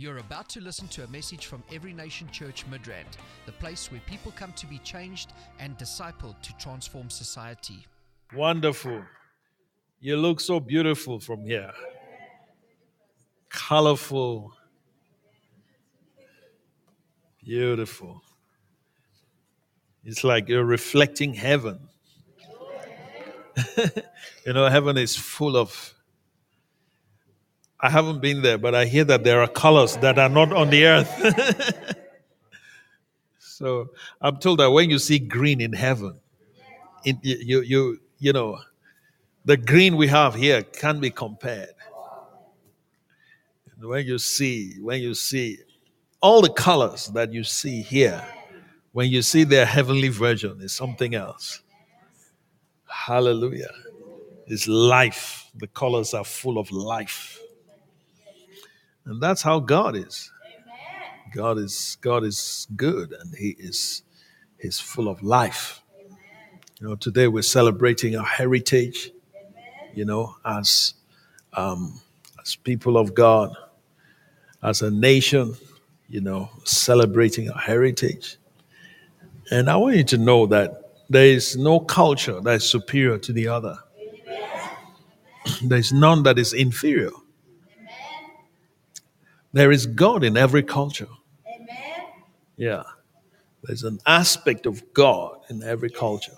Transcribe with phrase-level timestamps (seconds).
[0.00, 4.00] You're about to listen to a message from Every Nation Church Midrand, the place where
[4.06, 7.86] people come to be changed and discipled to transform society.
[8.34, 9.02] Wonderful.
[10.00, 11.70] You look so beautiful from here.
[13.50, 14.54] Colorful.
[17.44, 18.22] Beautiful.
[20.02, 21.78] It's like you're reflecting heaven.
[24.46, 25.92] you know, heaven is full of.
[27.82, 30.68] I haven't been there, but I hear that there are colors that are not on
[30.68, 31.96] the earth.
[33.38, 33.88] so
[34.20, 36.20] I'm told that when you see green in heaven,
[37.04, 38.58] it, you, you, you know,
[39.46, 41.70] the green we have here can't be compared.
[43.76, 45.58] And when you see, when you see
[46.20, 48.22] all the colors that you see here,
[48.92, 51.62] when you see their heavenly version, is something else.
[52.86, 53.70] Hallelujah.
[54.46, 55.46] It's life.
[55.54, 57.40] The colors are full of life.
[59.04, 60.30] And that's how God is.
[61.32, 64.02] God is God is good and He is
[64.58, 65.82] He's full of life.
[66.80, 69.12] You know, today we're celebrating our heritage,
[69.94, 70.94] you know, as
[71.52, 72.00] um,
[72.40, 73.54] as people of God,
[74.62, 75.54] as a nation,
[76.08, 78.38] you know, celebrating our heritage.
[79.50, 83.32] And I want you to know that there is no culture that is superior to
[83.32, 83.76] the other.
[85.62, 87.10] There's none that is inferior.
[89.52, 91.08] There is God in every culture.
[91.46, 92.06] Amen.
[92.56, 92.82] Yeah.
[93.64, 96.36] There's an aspect of God in every culture.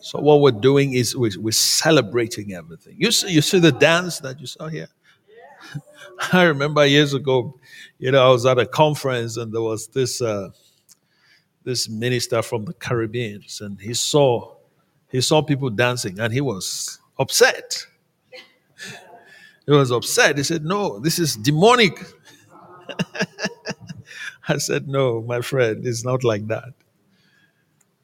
[0.00, 2.96] So what we're doing is we're, we're celebrating everything.
[2.98, 4.88] You see, you see the dance that you saw here?
[6.32, 7.58] I remember years ago,
[7.98, 10.50] you know, I was at a conference and there was this uh,
[11.64, 14.54] this minister from the Caribbean, and he saw
[15.10, 17.86] he saw people dancing, and he was upset.
[19.66, 20.36] He was upset.
[20.36, 21.98] He said, "No, this is demonic."
[24.48, 26.72] I said, "No, my friend, it's not like that.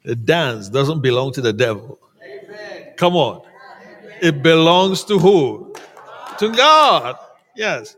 [0.04, 1.98] The dance doesn't belong to the devil.
[2.96, 3.42] Come on,
[4.22, 5.74] it belongs to who?
[6.38, 7.16] To God.
[7.56, 7.96] Yes.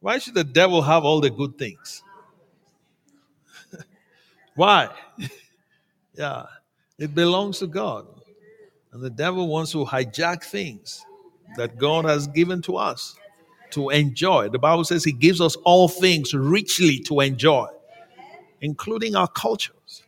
[0.00, 2.02] Why should the devil have all the good things?"
[4.54, 4.90] Why?
[6.14, 6.46] yeah,
[6.98, 8.06] it belongs to God.
[8.92, 11.04] And the devil wants to hijack things
[11.56, 13.16] that God has given to us
[13.72, 14.48] to enjoy.
[14.48, 17.68] The Bible says he gives us all things richly to enjoy,
[18.60, 20.02] including our cultures.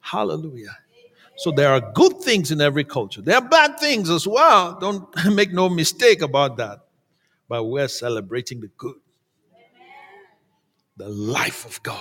[0.00, 0.76] Hallelujah.
[1.36, 3.22] So there are good things in every culture.
[3.22, 4.78] There are bad things as well.
[4.78, 6.80] Don't make no mistake about that.
[7.48, 8.96] But we're celebrating the good,
[10.96, 11.98] the life of God.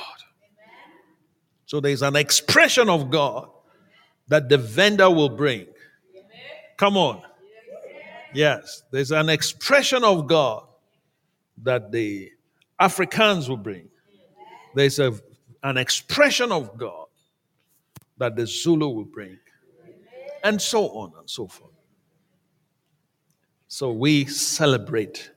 [1.66, 3.50] So there's an expression of God
[4.28, 5.68] that the Venda will bring.
[6.78, 7.22] Come on.
[8.34, 10.66] Yes, there's an expression of God
[11.64, 12.32] that the
[12.80, 13.90] Africans will bring.
[14.74, 15.14] There's a,
[15.64, 17.08] an expression of God
[18.18, 19.38] that the Zulu will bring.
[20.44, 21.72] And so on and so forth.
[23.68, 25.32] So we celebrate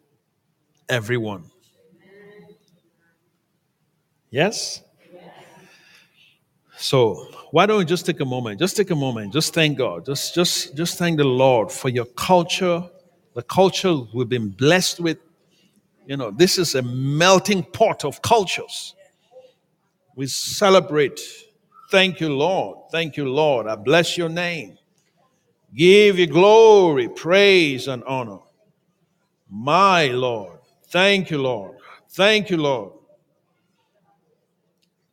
[0.88, 1.50] everyone.
[4.30, 4.83] Yes?
[6.84, 7.14] So
[7.50, 8.58] why don't we just take a moment?
[8.60, 9.32] Just take a moment.
[9.32, 10.04] Just thank God.
[10.04, 12.84] Just just just thank the Lord for your culture,
[13.34, 15.16] the culture we've been blessed with.
[16.04, 18.94] You know, this is a melting pot of cultures.
[20.14, 21.22] We celebrate.
[21.90, 22.90] Thank you, Lord.
[22.92, 23.66] Thank you, Lord.
[23.66, 24.76] I bless your name.
[25.74, 28.40] Give you glory, praise, and honor.
[29.48, 30.58] My Lord.
[30.88, 31.78] Thank you, Lord.
[32.10, 32.92] Thank you, Lord.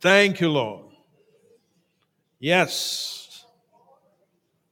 [0.01, 0.80] Thank you, Lord.
[2.41, 3.45] Yes.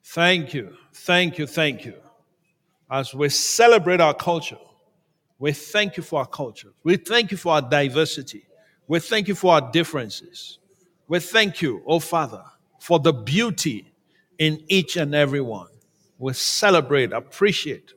[0.03, 0.75] Thank you.
[0.91, 1.46] Thank you.
[1.46, 1.94] Thank you.
[2.90, 4.57] As we celebrate our culture,
[5.38, 6.69] we thank you for our culture.
[6.84, 8.47] We thank you for our diversity.
[8.88, 10.57] We thank you for our differences.
[11.07, 12.44] We thank you, oh Father,
[12.80, 13.94] for the beauty
[14.40, 15.68] in each and every one.
[16.18, 17.94] We celebrate, appreciate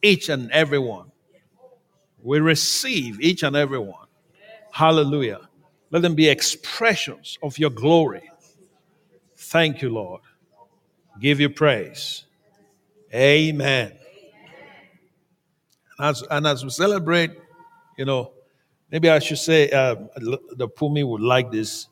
[0.00, 1.12] each and every one.
[2.22, 4.06] We receive each and every one.
[4.70, 5.48] Hallelujah.
[5.90, 8.31] Let them be expressions of your glory
[9.52, 10.22] Thank you, Lord.
[11.20, 12.24] Give you praise.
[13.14, 13.92] Amen.
[16.00, 17.32] As, and as we celebrate,
[17.98, 18.32] you know,
[18.90, 19.96] maybe I should say uh,
[20.56, 21.88] the Pumi would like this.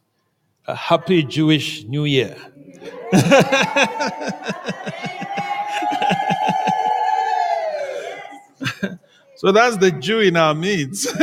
[0.66, 2.34] A happy Jewish New Year.
[9.36, 11.14] so that's the Jew in our midst.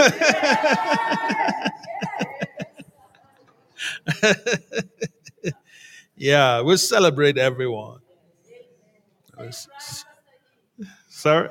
[6.18, 8.00] Yeah, we'll celebrate everyone.
[11.10, 11.50] Sorry?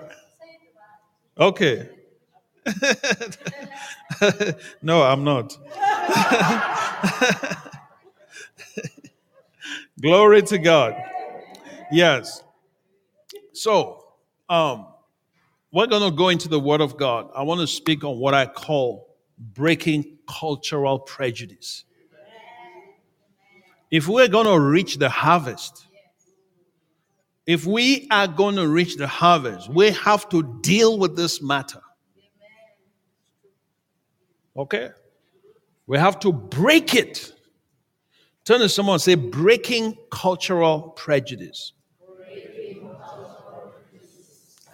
[1.38, 1.88] Okay.
[4.82, 5.56] no, I'm not.
[10.00, 10.96] Glory to God.
[11.92, 12.42] Yes.
[13.52, 14.04] So,
[14.48, 14.86] um,
[15.72, 17.30] we're going to go into the Word of God.
[17.36, 21.84] I want to speak on what I call breaking cultural prejudice.
[23.90, 25.86] If we're going to reach the harvest,
[27.46, 31.80] if we are going to reach the harvest, we have to deal with this matter.
[34.56, 34.90] Okay?
[35.86, 37.32] We have to break it.
[38.44, 41.72] Turn to someone and say, breaking cultural prejudice.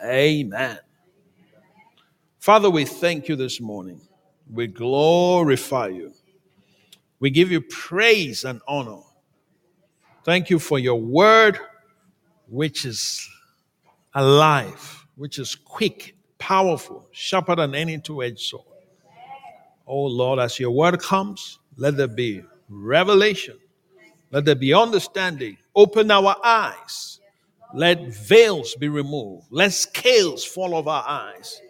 [0.05, 0.79] Amen.
[2.39, 4.01] Father, we thank you this morning.
[4.51, 6.13] We glorify you.
[7.23, 8.99] We give you praise and honor.
[10.25, 11.57] Thank you for your word,
[12.49, 13.25] which is
[14.13, 18.65] alive, which is quick, powerful, sharper than any two edged sword.
[19.87, 23.57] Oh Lord, as your word comes, let there be revelation,
[24.33, 25.59] let there be understanding.
[25.77, 27.21] Open our eyes.
[27.73, 29.47] Let veils be removed.
[29.51, 31.63] Let scales fall off our eyes.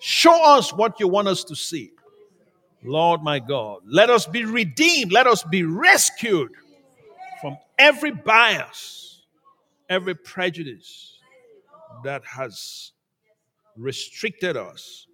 [0.00, 1.92] Show us what you want us to see.
[2.86, 5.12] Lord my God, let us be redeemed.
[5.12, 6.52] Let us be rescued
[7.40, 9.22] from every bias,
[9.88, 11.18] every prejudice
[12.04, 12.92] that has
[13.76, 15.06] restricted us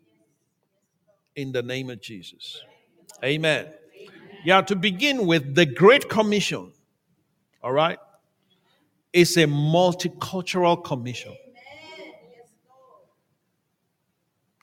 [1.36, 2.62] in the name of Jesus.
[3.24, 3.68] Amen.
[4.44, 6.72] Yeah, to begin with, the Great Commission,
[7.62, 7.98] all right,
[9.12, 11.34] is a multicultural commission.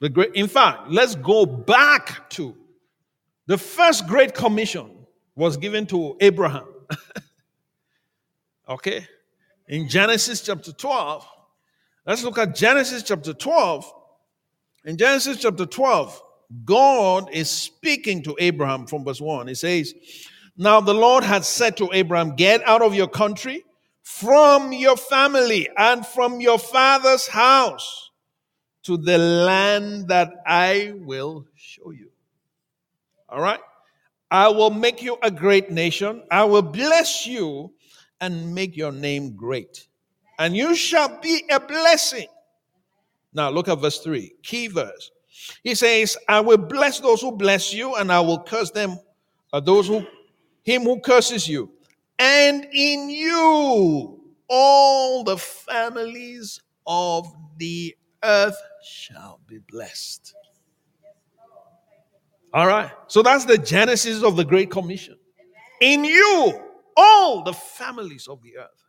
[0.01, 2.55] The great, in fact, let's go back to
[3.49, 4.91] the first Great Commission
[5.35, 6.67] was given to Abraham.
[8.69, 9.07] okay?
[9.67, 11.27] In Genesis chapter 12,
[12.05, 13.91] let's look at Genesis chapter 12.
[14.85, 16.21] In Genesis chapter 12,
[16.63, 19.47] God is speaking to Abraham from verse 1.
[19.47, 19.95] He says,
[20.55, 23.63] Now the Lord had said to Abraham, Get out of your country,
[24.03, 28.11] from your family, and from your father's house
[28.83, 32.11] to the land that I will show you.
[33.31, 33.59] All right?
[34.31, 36.23] I will make you a great nation.
[36.29, 37.73] I will bless you
[38.21, 39.87] and make your name great.
[40.37, 42.27] And you shall be a blessing.
[43.33, 45.11] Now look at verse 3, key verse.
[45.63, 48.99] He says, I will bless those who bless you, and I will curse them,
[49.53, 50.05] uh, those who,
[50.63, 51.71] him who curses you.
[52.17, 60.33] And in you, all the families of the earth shall be blessed.
[62.53, 62.91] All right.
[63.07, 65.17] So that's the genesis of the Great Commission.
[65.81, 66.59] In you,
[66.97, 68.83] all the families of the earth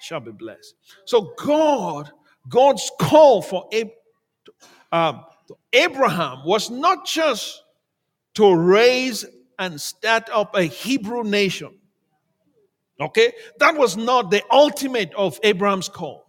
[0.00, 0.74] shall be blessed.
[1.04, 2.10] So God,
[2.48, 3.68] God's call for
[4.90, 5.24] um,
[5.72, 7.62] Abraham was not just
[8.34, 9.24] to raise
[9.58, 11.78] and start up a Hebrew nation.
[13.00, 13.32] Okay?
[13.58, 16.26] That was not the ultimate of Abraham's call.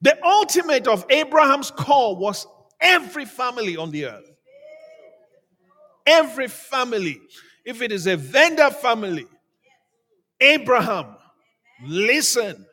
[0.00, 2.46] The ultimate of Abraham's call was
[2.84, 4.30] every family on the earth.
[6.06, 7.20] Every family.
[7.64, 9.26] If it is a Venda family,
[10.38, 11.16] Abraham,
[11.82, 12.66] listen,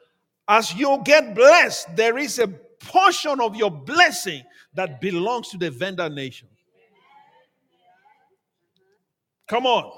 [0.47, 4.43] as you get blessed, there is a portion of your blessing
[4.73, 6.49] that belongs to the Venda nation.
[9.47, 9.91] Come on.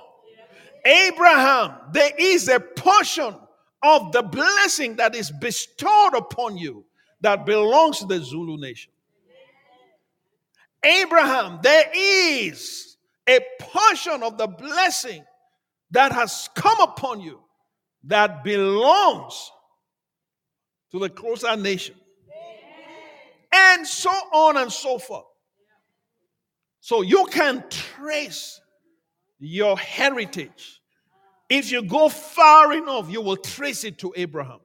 [0.85, 3.35] Abraham, there is a portion
[3.81, 6.85] of the blessing that is bestowed upon you
[7.21, 8.92] that belongs to the Zulu nation.
[10.83, 12.97] Abraham, there is
[13.27, 15.23] a portion of the blessing
[15.91, 17.39] that has come upon you
[18.05, 19.51] that belongs
[20.91, 21.95] to the Xhosa nation.
[23.55, 25.25] And so on and so forth.
[26.79, 28.59] So you can trace
[29.39, 30.81] your heritage.
[31.49, 34.59] If you go far enough, you will trace it to Abraham.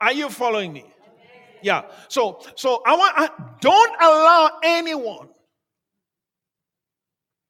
[0.00, 0.84] Are you following me?
[1.62, 1.82] Yeah.
[2.08, 3.28] So so I want I,
[3.60, 5.28] don't allow anyone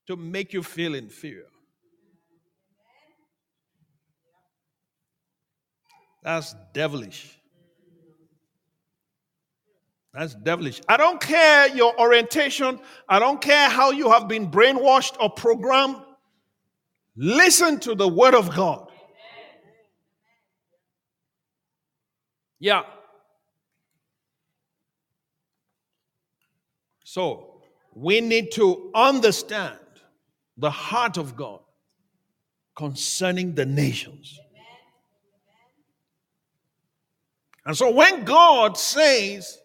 [0.07, 1.47] to make you feel inferior.
[6.23, 7.37] That's devilish.
[10.13, 10.81] That's devilish.
[10.89, 12.81] I don't care your orientation.
[13.09, 15.97] I don't care how you have been brainwashed or programmed.
[17.17, 18.89] Listen to the word of God.
[22.59, 22.83] Yeah.
[27.13, 27.61] So,
[27.93, 29.81] we need to understand
[30.57, 31.59] the heart of God
[32.77, 34.39] concerning the nations.
[37.67, 39.59] And so, when God says,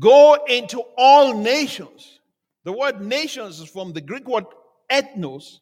[0.00, 2.18] Go into all nations.
[2.64, 4.46] The word nations is from the Greek word
[4.90, 5.60] ethnos,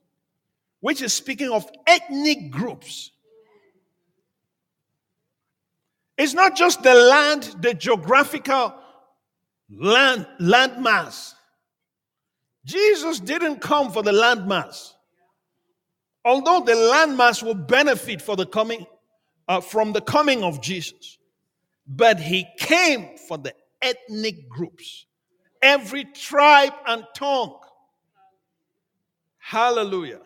[0.80, 3.10] which is speaking of ethnic groups.
[6.16, 8.79] It's not just the land, the geographical
[9.71, 11.35] land landmass.
[12.65, 14.93] Jesus didn't come for the landmass.
[16.25, 18.87] Although the landmass will benefit for the coming
[19.49, 21.19] uh, from the coming of Jesus,
[21.87, 25.07] but he came for the ethnic groups,
[25.62, 27.59] every tribe and tongue.
[29.39, 30.21] Hallelujah.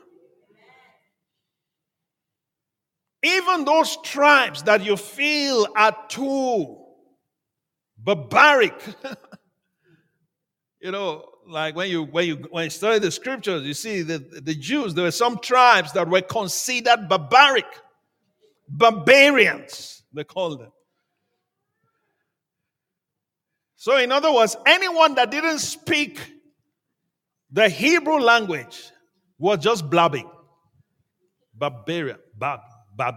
[3.22, 6.76] Even those tribes that you feel are too
[7.96, 8.74] barbaric.
[10.84, 14.44] you know, like when you when you when you study the scriptures, you see that
[14.44, 17.64] the Jews, there were some tribes that were considered barbaric,
[18.68, 20.72] barbarians, they called them.
[23.76, 26.20] So, in other words, anyone that didn't speak
[27.50, 28.90] the Hebrew language
[29.38, 30.28] was just blabbing.
[31.54, 32.18] Barbarian.
[32.36, 32.60] Bab.
[32.94, 33.14] Bab.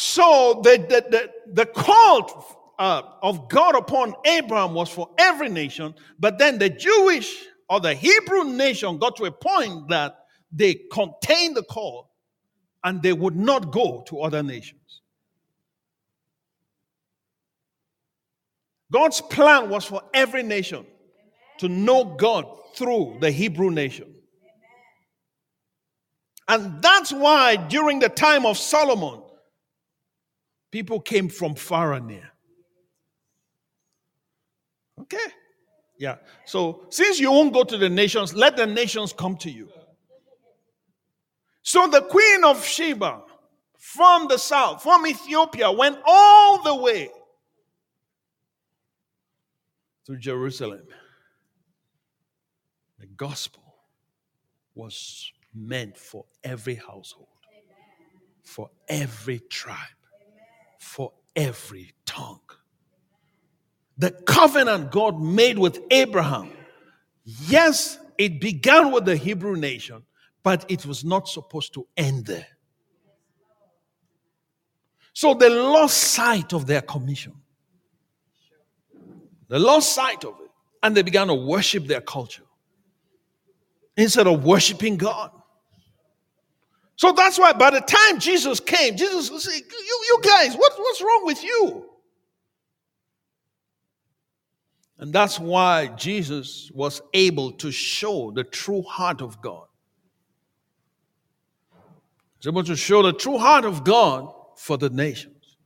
[0.00, 5.94] so, the, the, the, the call uh, of God upon Abraham was for every nation,
[6.18, 11.54] but then the Jewish or the Hebrew nation got to a point that they contained
[11.54, 12.10] the call
[12.82, 15.02] and they would not go to other nations.
[18.90, 20.86] God's plan was for every nation
[21.58, 24.14] to know God through the Hebrew nation.
[26.48, 29.24] And that's why during the time of Solomon,
[30.70, 32.30] people came from far and near.
[35.00, 35.18] Okay?
[35.98, 36.16] Yeah.
[36.46, 39.68] So since you won't go to the nations, let the nations come to you.
[41.62, 43.22] So the queen of Sheba
[43.78, 47.10] from the south, from Ethiopia, went all the way
[50.06, 50.86] to Jerusalem.
[52.98, 53.62] The gospel
[54.74, 57.28] was meant for every household,
[58.42, 59.76] for every tribe,
[60.80, 62.40] for every tongue.
[63.98, 66.50] The covenant God made with Abraham,
[67.24, 70.02] yes, it began with the Hebrew nation,
[70.42, 72.46] but it was not supposed to end there.
[75.12, 77.34] So they lost sight of their commission.
[79.48, 80.50] They lost sight of it.
[80.82, 82.44] And they began to worship their culture
[83.98, 85.30] instead of worshiping God.
[87.00, 90.74] So that's why by the time Jesus came, Jesus was saying, You, you guys, what,
[90.76, 91.86] what's wrong with you?
[94.98, 99.64] And that's why Jesus was able to show the true heart of God.
[102.38, 105.56] He's able to show the true heart of God for the nations.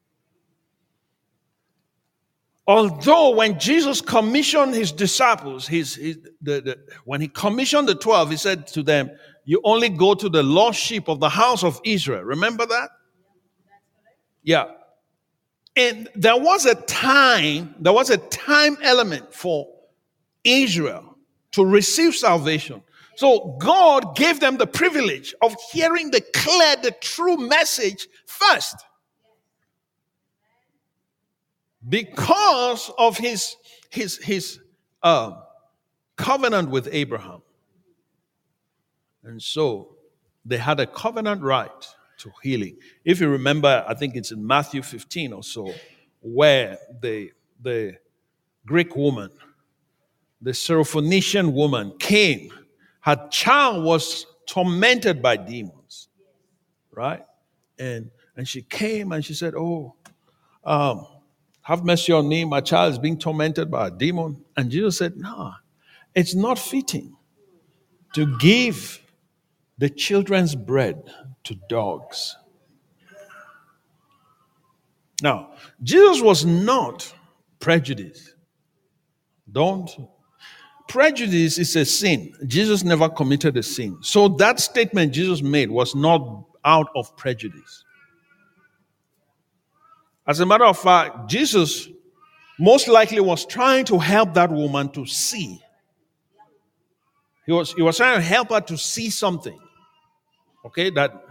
[2.65, 8.31] Although when Jesus commissioned his disciples, his, his the, the, when he commissioned the 12,
[8.31, 9.11] he said to them,
[9.45, 12.23] You only go to the lost sheep of the house of Israel.
[12.23, 12.91] Remember that?
[14.43, 14.67] Yeah.
[15.77, 19.69] And there was a time, there was a time element for
[20.45, 21.19] Israel
[21.53, 22.83] to receive salvation.
[23.17, 28.77] So God gave them the privilege of hearing the clear, the true message first.
[31.87, 33.57] Because of his,
[33.91, 34.59] his, his
[35.03, 35.33] uh,
[36.17, 37.43] covenant with Abraham.
[39.25, 39.97] And so
[40.45, 41.71] they had a covenant right
[42.19, 42.77] to healing.
[43.05, 45.73] If you remember, I think it's in Matthew 15 or so,
[46.21, 47.97] where the, the
[48.67, 49.31] Greek woman,
[50.41, 52.53] the Syrophoenician woman, came
[53.05, 56.09] her child was tormented by demons,
[56.91, 57.23] right?
[57.79, 59.95] And and she came and she said, "Oh,
[60.65, 61.07] um,
[61.61, 62.47] have mercy on me.
[62.47, 65.53] My child is being tormented by a demon." And Jesus said, "No,
[66.15, 67.15] it's not fitting
[68.15, 69.03] to give
[69.79, 71.13] the children's bread
[71.45, 72.37] to dogs."
[75.23, 77.15] Now, Jesus was not
[77.61, 78.35] prejudiced.
[79.51, 79.91] Don't
[80.87, 82.33] Prejudice is a sin.
[82.47, 83.99] Jesus never committed a sin.
[84.03, 87.85] So that statement Jesus made was not out of prejudice.
[90.27, 91.89] As a matter of fact, Jesus
[92.59, 95.61] most likely was trying to help that woman to see.
[97.47, 99.59] He was, he was trying to help her to see something.
[100.65, 101.25] Okay, that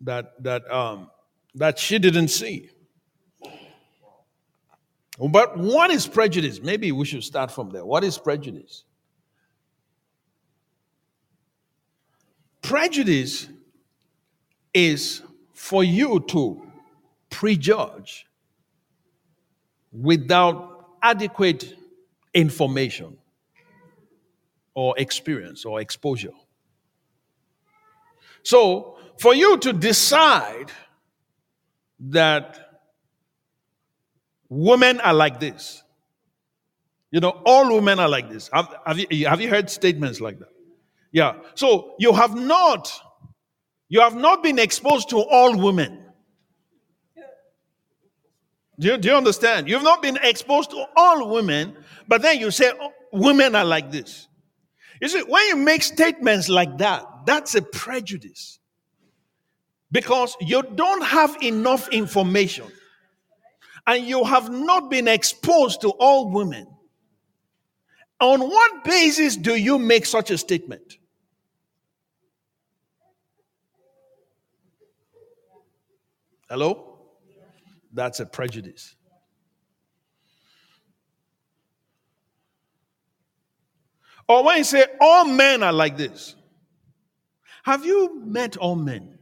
[0.00, 1.10] that that um
[1.54, 2.70] that she didn't see.
[5.18, 6.60] But what is prejudice?
[6.60, 7.84] Maybe we should start from there.
[7.84, 8.84] What is prejudice?
[12.62, 13.48] Prejudice
[14.72, 15.22] is
[15.54, 16.62] for you to
[17.30, 18.26] prejudge
[19.92, 21.74] without adequate
[22.34, 23.16] information
[24.78, 26.30] or experience or exposure.
[28.44, 30.70] So, for you to decide
[31.98, 32.84] that
[34.48, 35.82] women are like this,
[37.10, 38.50] you know, all women are like this.
[38.52, 40.52] Have, have, you, have you heard statements like that?
[41.10, 41.40] Yeah.
[41.56, 42.88] So you have not,
[43.88, 46.04] you have not been exposed to all women.
[48.78, 49.68] Do you, do you understand?
[49.68, 53.90] You've not been exposed to all women, but then you say oh, women are like
[53.90, 54.27] this.
[55.00, 58.58] You see, when you make statements like that, that's a prejudice.
[59.90, 62.66] Because you don't have enough information
[63.86, 66.66] and you have not been exposed to all women.
[68.20, 70.98] On what basis do you make such a statement?
[76.50, 76.98] Hello?
[77.92, 78.94] That's a prejudice.
[84.28, 86.36] Or when you say all men are like this,
[87.62, 89.18] have you met all men?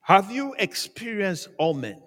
[0.00, 2.00] Have you experienced all men?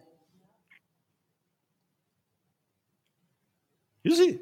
[4.04, 4.40] You see,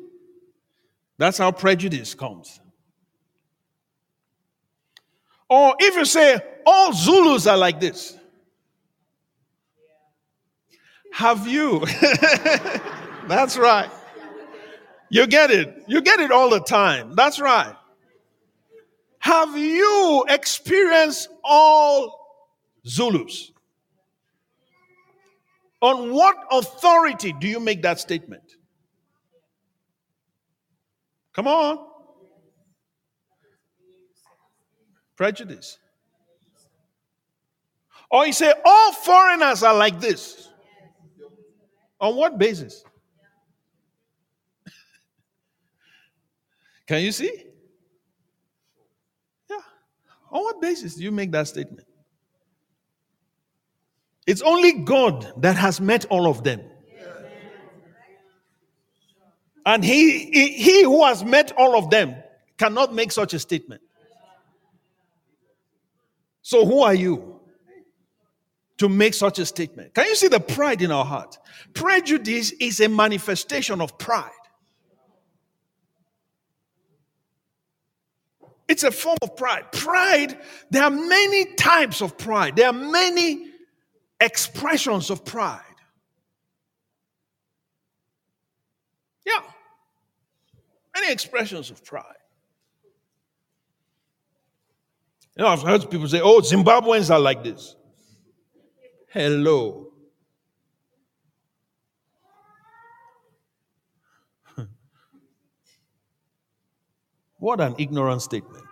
[1.17, 2.61] that's how prejudice comes.
[5.49, 8.15] Or if you say all Zulus are like this,
[11.11, 11.79] have you?
[13.27, 13.89] that's right.
[15.09, 15.83] You get it.
[15.87, 17.15] You get it all the time.
[17.15, 17.75] That's right.
[19.19, 22.45] Have you experienced all
[22.87, 23.51] Zulus?
[25.81, 28.43] On what authority do you make that statement?
[31.33, 31.85] Come on.
[35.15, 35.77] Prejudice.
[38.11, 40.49] Or you say all foreigners are like this.
[42.01, 42.83] On what basis?
[46.89, 47.31] Can you see?
[49.47, 49.57] Yeah.
[50.31, 51.85] On what basis do you make that statement?
[54.25, 56.61] It's only God that has met all of them.
[59.67, 62.15] And he, he, who has met all of them
[62.57, 63.83] cannot make such a statement.
[66.41, 67.39] So, who are you
[68.79, 69.93] to make such a statement?
[69.93, 71.37] Can you see the pride in our heart?
[71.75, 74.31] Prejudice is a manifestation of pride.
[78.69, 79.71] It's a form of pride.
[79.71, 80.37] Pride,
[80.69, 83.47] there are many types of pride, there are many
[84.19, 85.63] expressions of pride.
[89.25, 89.41] Yeah.
[90.95, 92.03] Many expressions of pride.
[95.35, 97.75] You know, I've heard people say, oh, Zimbabweans are like this.
[99.07, 99.88] Hello.
[107.39, 108.65] What an ignorant statement.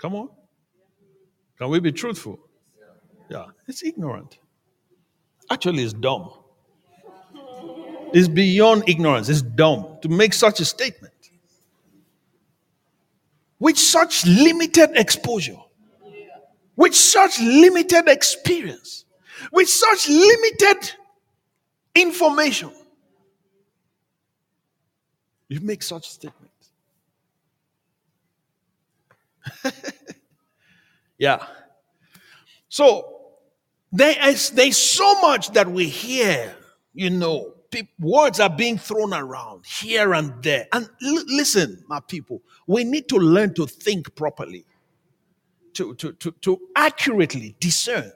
[0.00, 0.28] Come on.
[1.58, 2.38] Can we be truthful?
[3.28, 4.38] Yeah, it's ignorant.
[5.50, 6.30] Actually, it's dumb.
[8.12, 9.28] It's beyond ignorance.
[9.28, 11.12] It's dumb to make such a statement.
[13.58, 15.58] With such limited exposure,
[16.76, 19.04] with such limited experience,
[19.52, 20.92] with such limited
[21.94, 22.70] information,
[25.48, 26.70] you make such statements.
[31.18, 31.44] yeah.
[32.68, 33.18] So
[33.90, 36.54] there is there's so much that we hear,
[36.92, 37.54] you know,
[37.98, 40.66] words are being thrown around here and there.
[40.72, 44.64] And l- listen, my people, we need to learn to think properly,
[45.74, 48.12] to, to, to, to accurately discern,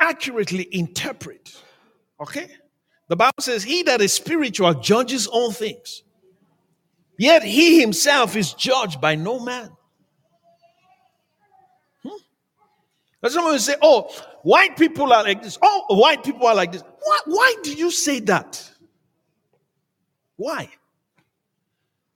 [0.00, 1.60] accurately interpret.
[2.20, 2.48] Okay?
[3.08, 6.02] The Bible says, He that is spiritual judges all things,
[7.18, 9.70] yet he himself is judged by no man.
[12.02, 13.28] Hmm?
[13.28, 14.10] Someone will say, Oh,
[14.42, 15.58] white people are like this.
[15.60, 16.82] Oh, white people are like this.
[17.02, 18.70] Why, why do you say that?
[20.36, 20.68] Why?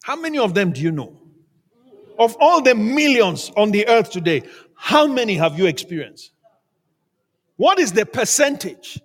[0.02, 1.20] How many of them do you know?
[2.18, 4.42] Of all the millions on the earth today,
[4.74, 6.30] how many have you experienced?
[7.56, 9.00] What is the percentage?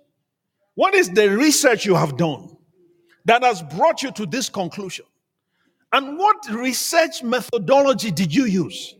[0.74, 2.56] What is the research you have done
[3.24, 5.04] that has brought you to this conclusion?
[5.92, 8.94] And what research methodology did you use?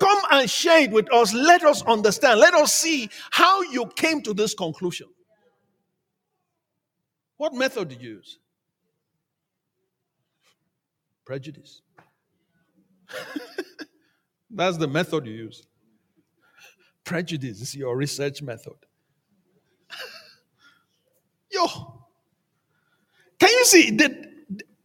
[0.00, 1.34] Come and share it with us.
[1.34, 2.40] Let us understand.
[2.40, 5.08] Let us see how you came to this conclusion.
[7.36, 8.38] What method did you use?
[11.24, 11.82] Prejudice.
[14.50, 15.66] That's the method you use.
[17.04, 18.76] Prejudice is your research method.
[21.54, 21.66] Yo,
[23.38, 24.12] can you see that?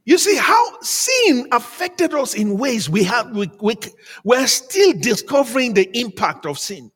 [0.05, 3.29] You see how sin affected us in ways we have.
[3.35, 3.75] We, we,
[4.23, 6.91] we're still discovering the impact of sin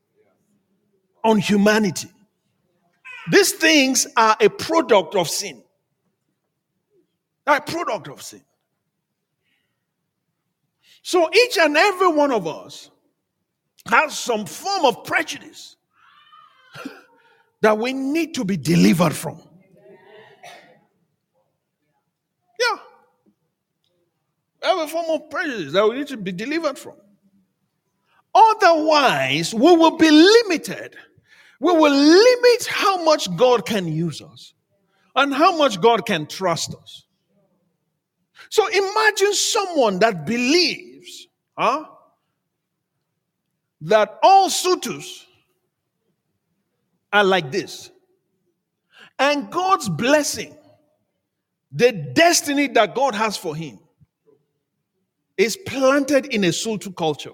[1.23, 2.09] on humanity.
[3.31, 5.63] These things are a product of sin.
[7.45, 8.41] They're a product of sin.
[11.01, 12.89] So each and every one of us
[13.87, 15.75] has some form of prejudice
[17.61, 19.41] that we need to be delivered from.
[22.59, 22.77] Yeah.
[24.63, 26.95] A form of prejudice that we need to be delivered from.
[28.33, 30.95] Otherwise, we will be limited.
[31.59, 34.53] We will limit how much God can use us
[35.15, 37.05] and how much God can trust us.
[38.49, 41.85] So imagine someone that believes huh,
[43.81, 45.25] that all Sothos
[47.11, 47.91] are like this.
[49.19, 50.57] And God's blessing,
[51.71, 53.79] the destiny that God has for him,
[55.37, 57.31] is planted in a Sotho culture.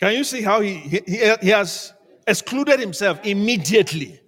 [0.00, 1.00] Can you see how he, he,
[1.40, 1.92] he has
[2.26, 4.20] excluded himself immediately?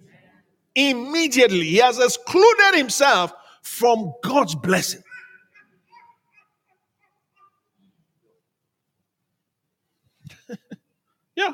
[0.75, 5.03] Immediately, he has excluded himself from God's blessing.
[11.35, 11.51] yeah.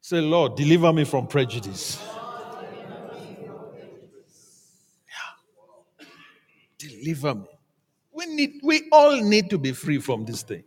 [0.00, 1.98] Say, Lord, deliver me from prejudice.
[6.88, 7.46] Deliver me.
[8.12, 10.64] We need we all need to be free from this thing.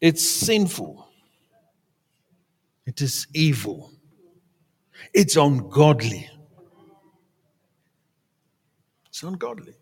[0.00, 1.08] It's sinful.
[2.86, 3.92] It is evil.
[5.14, 6.28] It's ungodly.
[9.06, 9.74] It's ungodly.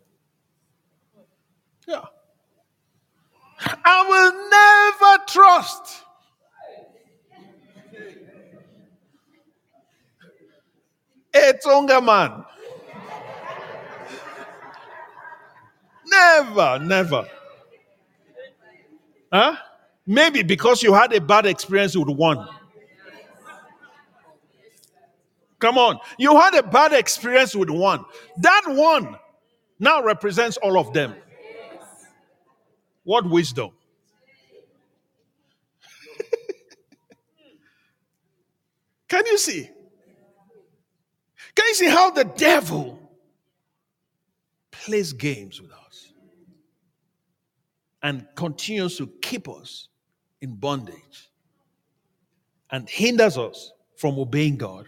[1.87, 2.05] Yeah.
[3.65, 6.03] I will never trust.
[11.33, 12.43] A Tonga man.
[16.21, 17.27] Never, never.
[19.33, 19.55] Huh?
[20.05, 22.47] Maybe because you had a bad experience with one.
[25.59, 25.99] Come on.
[26.17, 28.03] You had a bad experience with one.
[28.37, 29.17] That one
[29.79, 31.15] now represents all of them.
[33.03, 33.71] What wisdom.
[39.07, 39.69] Can you see?
[41.55, 42.99] Can you see how the devil
[44.71, 45.80] plays games with us
[48.03, 49.87] and continues to keep us
[50.41, 51.29] in bondage
[52.71, 54.87] and hinders us from obeying God?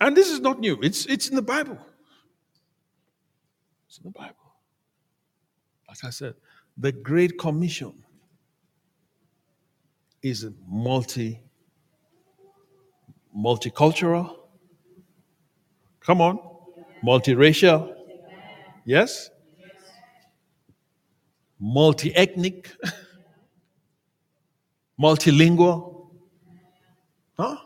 [0.00, 1.78] And this is not new, it's, it's in the Bible.
[3.88, 4.34] It's in the Bible.
[5.88, 6.34] Like I said,
[6.76, 7.94] the Great Commission
[10.22, 11.40] is multi
[13.36, 14.36] multicultural.
[16.00, 16.38] Come on.
[17.04, 17.95] Multiracial.
[18.86, 19.30] Yes?
[21.58, 22.70] Multi ethnic.
[24.98, 26.10] Multilingual.
[27.36, 27.56] Huh?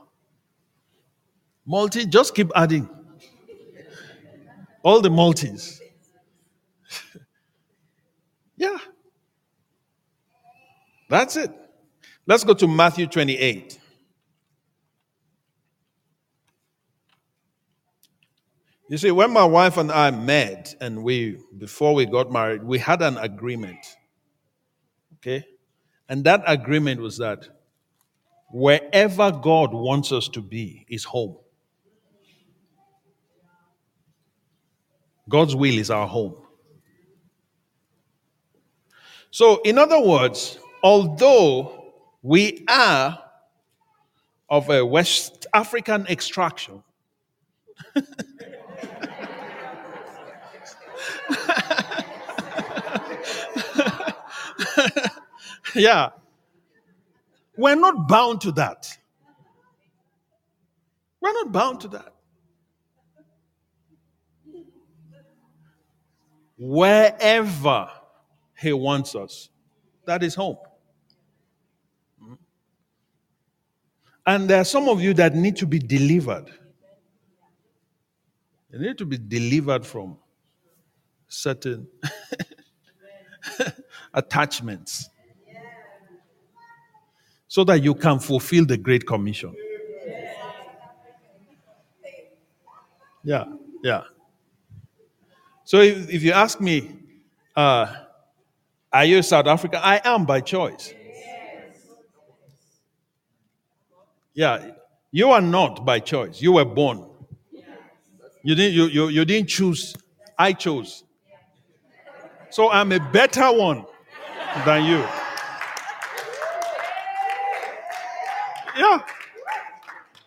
[1.67, 2.89] Multi, just keep adding.
[4.83, 5.81] All the multis.
[8.57, 8.79] yeah.
[11.11, 11.53] That's it.
[12.27, 13.80] Let's go to Matthew 28.
[18.91, 22.77] You see, when my wife and I met, and we, before we got married, we
[22.77, 23.79] had an agreement.
[25.19, 25.47] Okay?
[26.09, 27.47] And that agreement was that
[28.51, 31.37] wherever God wants us to be is home.
[35.29, 36.35] God's will is our home.
[39.31, 43.23] So, in other words, although we are
[44.49, 46.83] of a West African extraction,
[55.75, 56.11] yeah,
[57.57, 58.87] we're not bound to that.
[61.21, 62.15] We're not bound to that.
[66.61, 67.89] wherever
[68.59, 69.49] He wants us.
[70.05, 70.59] That is home.
[74.27, 76.47] And there are some of you that need to be delivered.
[78.71, 80.19] You need to be delivered from
[81.27, 81.89] certain
[84.15, 85.09] attachments
[87.51, 89.53] so that you can fulfill the Great Commission.
[93.25, 93.45] Yeah,
[93.83, 94.03] yeah.
[95.65, 96.97] So if, if you ask me,
[97.57, 97.93] uh,
[98.93, 99.81] are you South Africa?
[99.83, 100.95] I am by choice.
[104.33, 104.71] Yeah,
[105.11, 106.41] you are not by choice.
[106.41, 107.05] You were born.
[108.45, 109.97] You didn't, you, you, you didn't choose.
[110.39, 111.03] I chose.
[112.51, 113.85] So I'm a better one
[114.65, 115.05] than you.
[118.77, 119.03] Yeah.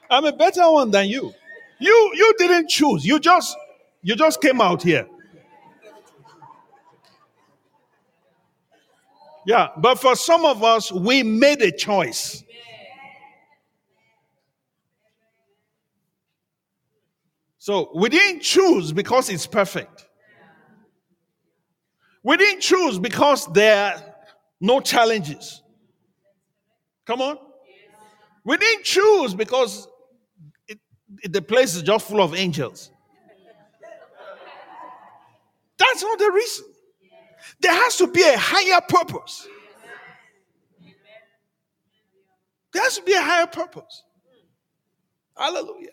[0.09, 1.33] I'm a better one than you.
[1.79, 3.05] You you didn't choose.
[3.05, 3.57] You just
[4.01, 5.07] you just came out here.
[9.45, 12.43] Yeah, but for some of us, we made a choice.
[17.57, 20.07] So we didn't choose because it's perfect.
[22.21, 24.15] We didn't choose because there are
[24.61, 25.61] no challenges.
[27.05, 27.37] Come on.
[28.43, 29.87] We didn't choose because
[30.67, 30.79] it,
[31.21, 32.91] it, the place is just full of angels.
[35.77, 36.65] That's not the reason.
[37.59, 39.47] There has to be a higher purpose.
[42.73, 44.03] There has to be a higher purpose.
[45.37, 45.89] Hallelujah.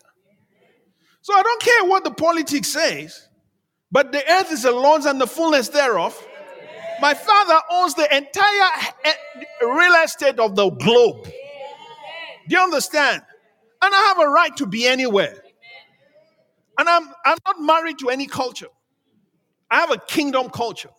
[1.21, 3.27] So I don't care what the politics says,
[3.91, 6.27] but the earth is the Lord's and the fullness thereof.
[6.99, 9.13] My father owns the entire eh,
[9.61, 11.27] real estate of the globe.
[12.47, 13.21] Do you understand?
[13.81, 15.37] And I have a right to be anywhere.
[16.77, 18.67] And I'm, I'm not married to any culture.
[19.69, 20.89] I have a kingdom culture.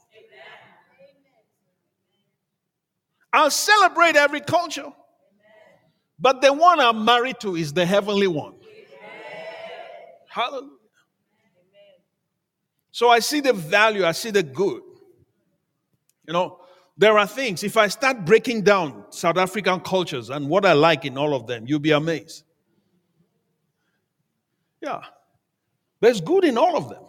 [3.32, 4.92] I'll celebrate every culture.
[6.18, 8.54] But the one I'm married to is the heavenly one.
[10.28, 10.70] Hallelujah.
[12.92, 14.82] So I see the value, I see the good.
[16.26, 16.60] You know,
[16.96, 21.04] there are things, if I start breaking down South African cultures and what I like
[21.04, 22.44] in all of them, you'll be amazed.
[24.80, 25.00] Yeah.
[26.00, 27.02] There's good in all of them.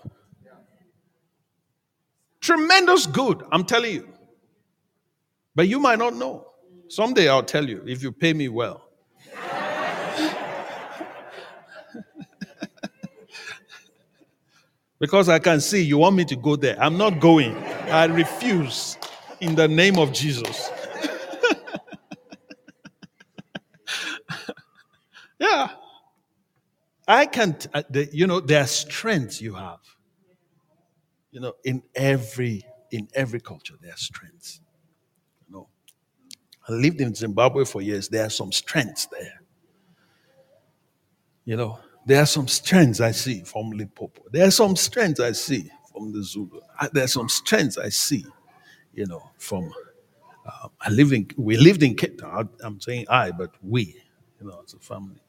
[2.39, 4.10] Tremendous good, I'm telling you.
[5.56, 6.48] But you might not know.
[6.88, 8.89] Someday I'll tell you if you pay me well.
[15.00, 16.82] Because I can see you want me to go there.
[16.82, 17.58] I'm not going.
[17.91, 18.98] I refuse
[19.43, 20.69] in the name of Jesus.
[25.39, 25.67] yeah.
[27.06, 29.79] I can't, uh, you know, there are strengths you have.
[31.32, 34.62] You know, in every in every culture, there are strengths.
[35.47, 35.67] You know,
[36.69, 38.08] I lived in Zimbabwe for years.
[38.08, 39.41] There are some strengths there.
[41.43, 44.23] You know, there are some strengths I see from Limpopo.
[44.32, 46.62] There are some strengths I see from the Zulu.
[46.93, 48.25] There are some strengths I see,
[48.93, 49.71] you know, from.
[50.45, 51.29] Uh, I live in.
[51.38, 52.49] We lived in Cape Town.
[52.62, 53.95] I'm saying I, but we,
[54.39, 55.21] you know, as a family,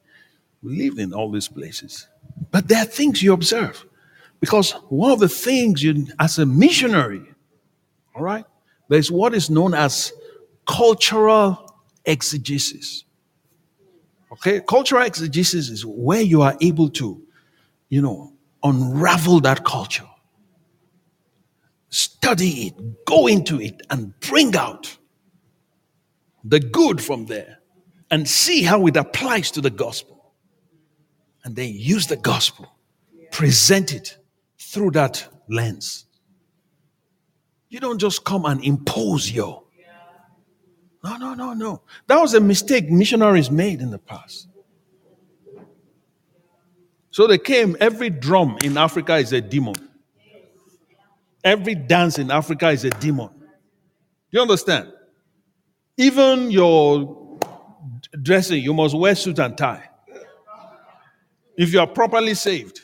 [0.62, 2.08] we lived in all these places.
[2.50, 3.84] But there are things you observe,
[4.40, 7.22] because one of the things you, as a missionary,
[8.14, 8.44] all right,
[8.88, 10.12] there's what is known as
[10.66, 13.04] cultural exegesis.
[14.32, 17.22] Okay, cultural exegesis is where you are able to,
[17.88, 18.32] you know,
[18.64, 20.08] unravel that culture,
[21.94, 24.96] study it, go into it, and bring out
[26.42, 27.58] the good from there
[28.10, 30.32] and see how it applies to the gospel.
[31.44, 32.72] And then use the gospel,
[33.30, 34.16] present it
[34.58, 36.06] through that lens.
[37.68, 39.64] You don't just come and impose your
[41.04, 41.82] no, no, no, no.
[42.06, 44.48] That was a mistake missionaries made in the past.
[47.10, 49.74] So they came, every drum in Africa is a demon.
[51.44, 53.28] Every dance in Africa is a demon.
[53.28, 53.44] Do
[54.30, 54.90] you understand?
[55.98, 57.38] Even your
[58.22, 59.88] dressing, you must wear suit and tie.
[61.56, 62.80] If you are properly saved.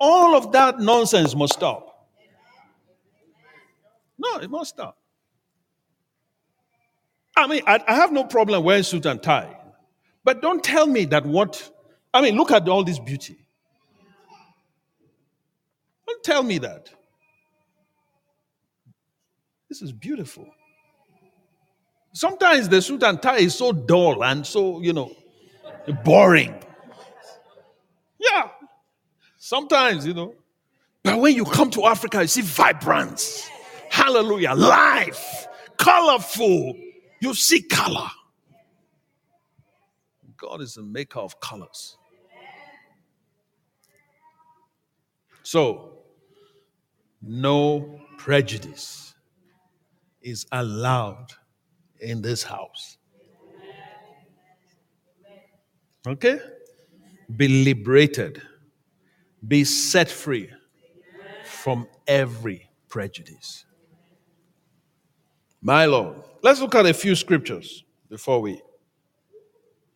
[0.00, 2.08] All of that nonsense must stop.
[4.16, 4.96] No, it must stop.
[7.36, 9.56] I mean, I, I have no problem wearing suit and tie.
[10.24, 11.70] But don't tell me that what,
[12.14, 13.38] I mean, look at all this beauty.
[16.06, 16.90] Don't tell me that.
[19.68, 20.48] This is beautiful.
[22.14, 25.14] Sometimes the suit and tie is so dull and so, you know,
[26.04, 26.54] boring.
[28.18, 28.48] Yeah.
[29.36, 30.34] Sometimes, you know.
[31.02, 33.48] But when you come to Africa, you see vibrance.
[33.90, 34.54] Hallelujah.
[34.54, 35.46] Life.
[35.76, 36.74] Colorful.
[37.20, 38.10] You see color.
[40.36, 41.96] God is the maker of colors.
[45.42, 45.92] So,
[47.22, 49.07] no prejudice
[50.30, 51.32] is allowed
[52.00, 52.98] in this house.
[56.06, 56.38] Okay?
[57.36, 58.42] Be liberated
[59.46, 60.50] be set free
[61.44, 63.64] from every prejudice.
[65.60, 66.22] My Lord.
[66.42, 68.60] Let's look at a few scriptures before we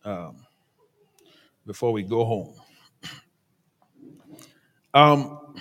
[0.03, 0.45] um,
[1.65, 2.53] before we go home.
[4.93, 5.55] Um,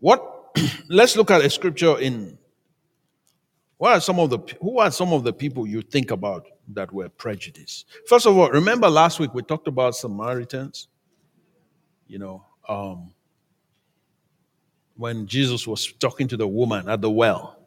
[0.00, 0.56] what?
[0.88, 2.38] let's look at a scripture in.
[3.84, 6.90] What are some of the who are some of the people you think about that
[6.90, 7.84] were prejudiced?
[8.06, 10.88] First of all, remember last week we talked about Samaritans.
[12.06, 13.12] You know, um,
[14.96, 17.58] when Jesus was talking to the woman at the well.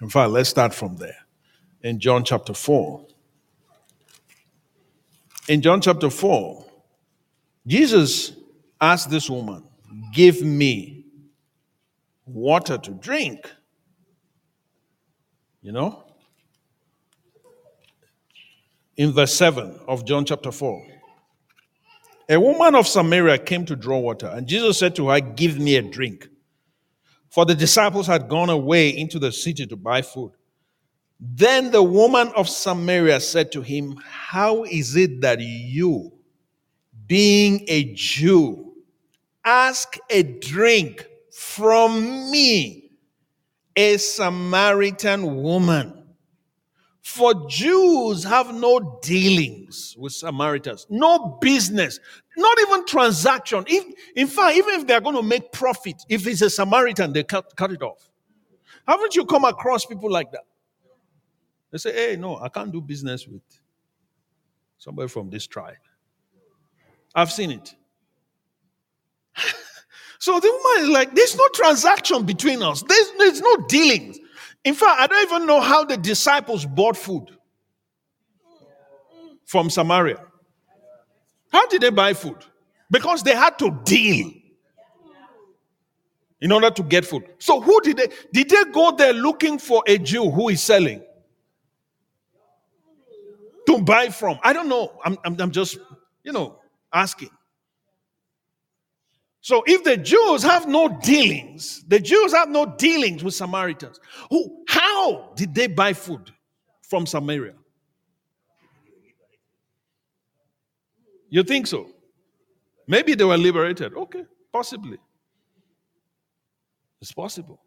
[0.00, 1.18] In fact, let's start from there.
[1.82, 3.04] In John chapter 4.
[5.48, 6.64] In John chapter 4,
[7.66, 8.34] Jesus
[8.80, 9.64] asked this woman,
[10.12, 11.06] Give me
[12.24, 13.50] water to drink.
[15.66, 16.04] You know?
[18.96, 20.86] In verse 7 of John chapter 4.
[22.28, 25.74] A woman of Samaria came to draw water, and Jesus said to her, Give me
[25.74, 26.28] a drink.
[27.30, 30.30] For the disciples had gone away into the city to buy food.
[31.18, 36.12] Then the woman of Samaria said to him, How is it that you,
[37.08, 38.72] being a Jew,
[39.44, 42.85] ask a drink from me,
[43.76, 46.02] a Samaritan woman?
[47.02, 52.00] For Jews have no dealings with Samaritans, no business,
[52.36, 53.64] not even transaction.
[53.68, 53.84] If,
[54.16, 57.54] in fact, even if they're going to make profit, if it's a Samaritan, they cut,
[57.54, 58.10] cut it off.
[58.88, 60.44] Haven't you come across people like that?
[61.70, 63.42] They say, hey, no, I can't do business with
[64.76, 65.76] somebody from this tribe.
[67.14, 67.74] I've seen it.
[70.18, 74.18] so the woman is like, there's no transaction between us, there's, there's no dealings.
[74.64, 77.30] In fact, I don't even know how the disciples bought food
[79.44, 80.20] from Samaria.
[81.52, 82.36] How did they buy food?
[82.90, 84.30] Because they had to deal
[86.40, 87.24] in order to get food.
[87.38, 91.02] So who did they did they go there looking for a Jew who is selling
[93.66, 94.38] to buy from?
[94.42, 94.92] I don't know.
[95.04, 95.78] I'm, I'm, I'm just,
[96.22, 96.58] you know,
[96.92, 97.30] asking.
[99.46, 104.00] So if the Jews have no dealings, the Jews have no dealings with Samaritans.
[104.28, 106.32] Who, how did they buy food
[106.82, 107.54] from Samaria?
[111.30, 111.86] You think so?
[112.88, 113.94] Maybe they were liberated.
[113.94, 114.98] Okay, possibly.
[117.00, 117.60] It's possible.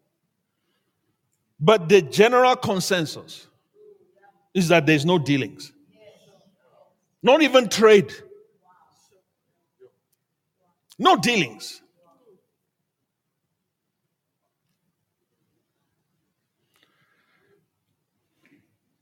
[1.58, 3.46] But the general consensus
[4.52, 5.72] is that there's no dealings,
[7.22, 8.12] not even trade.
[11.00, 11.80] No dealings.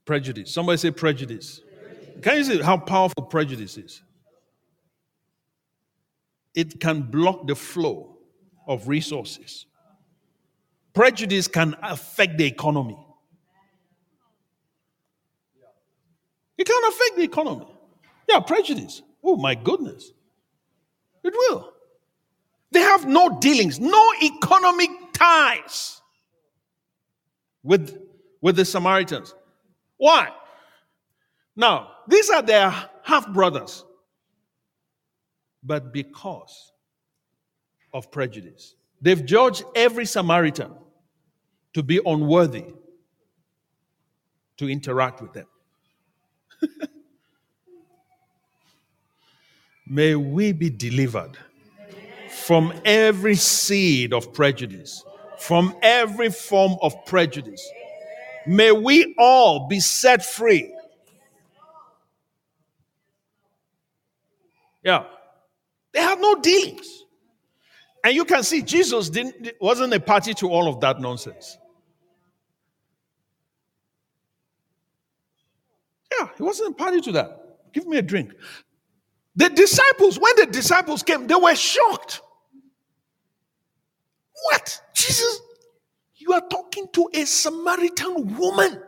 [0.05, 0.53] Prejudice.
[0.53, 1.59] Somebody say prejudice.
[2.21, 4.01] Can you see how powerful prejudice is?
[6.55, 8.17] It can block the flow
[8.65, 9.65] of resources.
[10.93, 12.97] Prejudice can affect the economy.
[16.57, 17.67] It can affect the economy.
[18.29, 19.01] Yeah, prejudice.
[19.21, 20.13] Oh my goodness.
[21.25, 21.73] It will.
[22.71, 26.01] They have no dealings, no economic ties
[27.63, 27.97] with,
[28.41, 29.33] with the Samaritans.
[29.97, 30.29] Why?
[31.55, 32.69] Now, these are their
[33.03, 33.83] half brothers.
[35.63, 36.71] But because
[37.93, 40.71] of prejudice, they've judged every Samaritan
[41.73, 42.65] to be unworthy
[44.57, 45.47] to interact with them.
[49.87, 51.37] May we be delivered
[52.49, 55.05] from every seed of prejudice,
[55.37, 57.63] from every form of prejudice.
[58.47, 60.73] May we all be set free.
[64.83, 65.03] Yeah.
[65.93, 67.03] They had no dealings.
[68.03, 71.55] And you can see Jesus didn't wasn't a party to all of that nonsense.
[76.19, 77.59] Yeah, he wasn't a party to that.
[77.73, 78.33] Give me a drink.
[79.35, 82.21] The disciples, when the disciples came, they were shocked.
[84.45, 84.81] What?
[84.93, 85.41] Jesus,
[86.15, 88.81] you are talking to a Samaritan woman.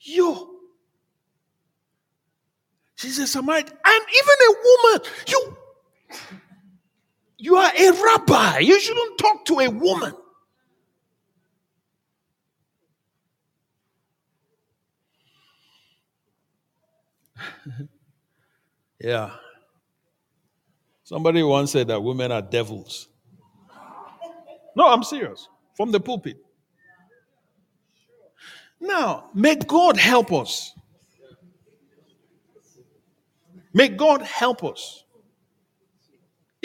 [0.00, 0.60] You.
[2.96, 3.76] She's a Samaritan.
[3.84, 5.00] And even a woman.
[5.28, 5.56] You.
[7.38, 8.58] You are a rabbi.
[8.60, 10.14] You shouldn't talk to a woman.
[19.00, 19.30] yeah.
[21.04, 23.08] Somebody once said that women are devils.
[24.76, 25.48] No, I'm serious.
[25.76, 26.36] From the pulpit.
[28.80, 30.72] Now, may God help us.
[33.72, 35.02] May God help us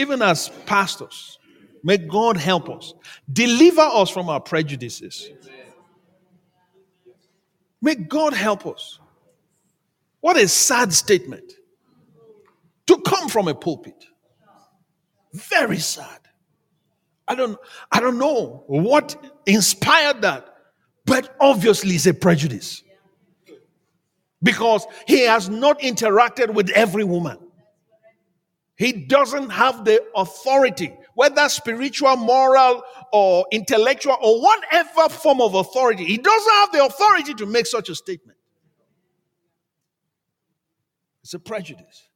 [0.02, 1.38] even as pastors,
[1.84, 2.94] may God help us.
[3.32, 5.30] Deliver us from our prejudices.
[7.82, 9.00] May God help us.
[10.20, 11.54] What a sad statement
[12.88, 14.06] to come from a pulpit.
[15.34, 16.21] Very sad.
[17.32, 17.58] I don't,
[17.90, 19.16] I don't know what
[19.46, 20.54] inspired that,
[21.06, 22.84] but obviously it's a prejudice.
[24.44, 27.38] Because he has not interacted with every woman.
[28.76, 36.04] He doesn't have the authority, whether spiritual, moral, or intellectual, or whatever form of authority.
[36.04, 38.38] He doesn't have the authority to make such a statement.
[41.24, 42.10] It's a prejudice.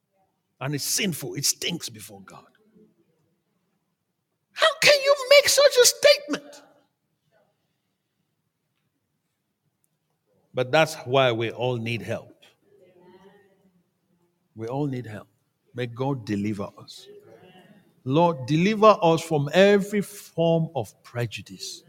[0.60, 1.36] And it's sinful.
[1.36, 2.44] It stinks before God.
[4.56, 4.95] How can
[5.46, 6.62] make such a statement?
[10.54, 12.34] But that's why we all need help.
[14.56, 15.28] We all need help.
[15.76, 17.08] May God deliver us.
[18.06, 21.84] Lord, deliver us from every form of prejudice.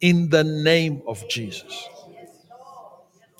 [0.00, 1.88] In the name of Jesus.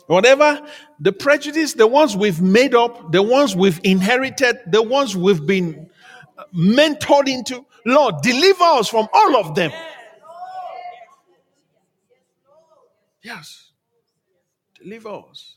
[0.07, 0.61] Whatever
[0.99, 5.91] the prejudice, the ones we've made up, the ones we've inherited, the ones we've been
[6.55, 9.73] mentored into, Lord, deliver us from all of them.
[13.23, 13.71] Yes.
[14.83, 15.57] Deliver us.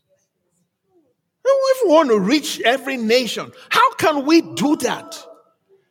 [1.46, 5.18] If we want to reach every nation, how can we do that?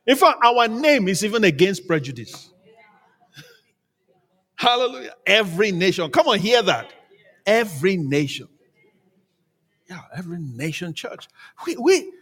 [0.06, 2.50] In fact, our name is even against prejudice.
[4.56, 5.14] Hallelujah.
[5.26, 6.10] Every nation.
[6.10, 6.92] Come on, hear that.
[7.46, 8.48] Every nation.
[9.88, 11.28] Yeah, every nation church.
[11.66, 12.12] We, we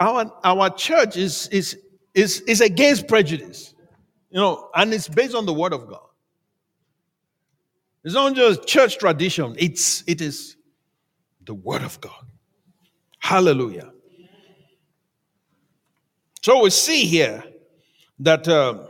[0.00, 1.78] our our church is is
[2.14, 3.74] is is against prejudice.
[4.30, 6.02] You know, and it's based on the word of God.
[8.04, 10.56] It's not just church tradition, it's it is
[11.44, 12.24] the word of God.
[13.18, 13.92] Hallelujah.
[16.42, 17.42] So we see here
[18.20, 18.86] that um,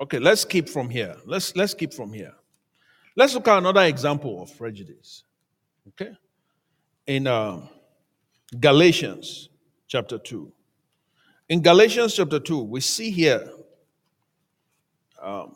[0.00, 1.16] Okay, let's keep from here.
[1.24, 2.34] Let's let's keep from here.
[3.16, 5.24] Let's look at another example of prejudice.
[5.88, 6.12] Okay,
[7.06, 7.68] in um,
[8.58, 9.50] Galatians
[9.86, 10.52] chapter two.
[11.48, 13.48] In Galatians chapter two, we see here
[15.22, 15.54] um,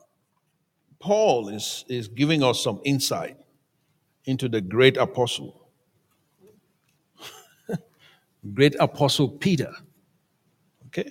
[1.00, 3.36] Paul is is giving us some insight
[4.24, 5.68] into the great apostle,
[8.54, 9.72] great apostle Peter.
[10.86, 11.10] Okay,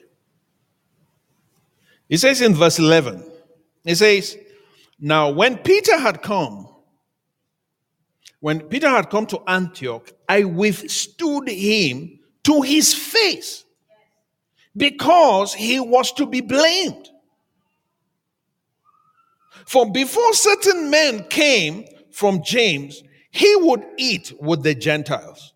[2.10, 3.24] he says in verse 11,
[3.84, 4.38] he says,
[5.00, 6.68] Now when Peter had come,
[8.40, 13.64] when Peter had come to Antioch, I withstood him to his face
[14.76, 17.10] because he was to be blamed.
[19.66, 25.54] For before certain men came from James, he would eat with the Gentiles.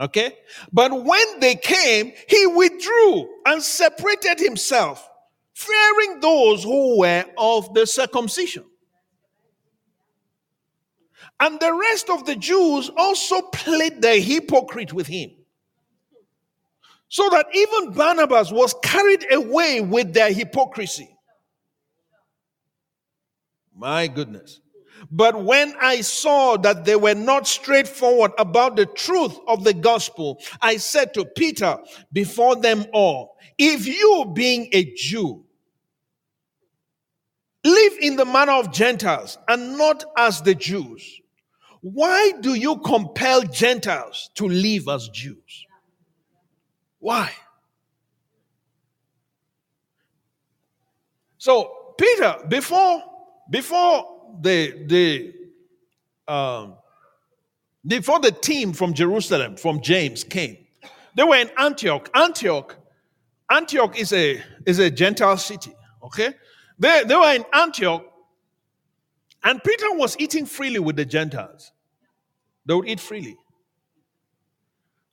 [0.00, 0.36] Okay?
[0.72, 5.07] But when they came, he withdrew and separated himself,
[5.58, 8.64] fearing those who were of the circumcision.
[11.40, 15.30] And the rest of the Jews also played the hypocrite with him.
[17.08, 21.10] So that even Barnabas was carried away with their hypocrisy.
[23.74, 24.60] My goodness.
[25.10, 30.40] But when I saw that they were not straightforward about the truth of the gospel,
[30.60, 31.78] I said to Peter
[32.12, 35.44] before them all, if you being a Jew,
[37.64, 41.20] live in the manner of Gentiles and not as the Jews,
[41.80, 45.66] why do you compel Gentiles to live as Jews?
[46.98, 47.30] Why?
[51.38, 53.02] So Peter, before
[53.50, 55.34] before the the
[56.32, 56.74] um,
[57.86, 60.58] before the team from Jerusalem, from James came,
[61.14, 62.10] they were in Antioch.
[62.14, 62.76] Antioch,
[63.50, 65.72] Antioch is a is a Gentile city.
[66.02, 66.34] Okay,
[66.78, 68.04] they they were in Antioch,
[69.44, 71.72] and Peter was eating freely with the Gentiles.
[72.66, 73.36] They would eat freely.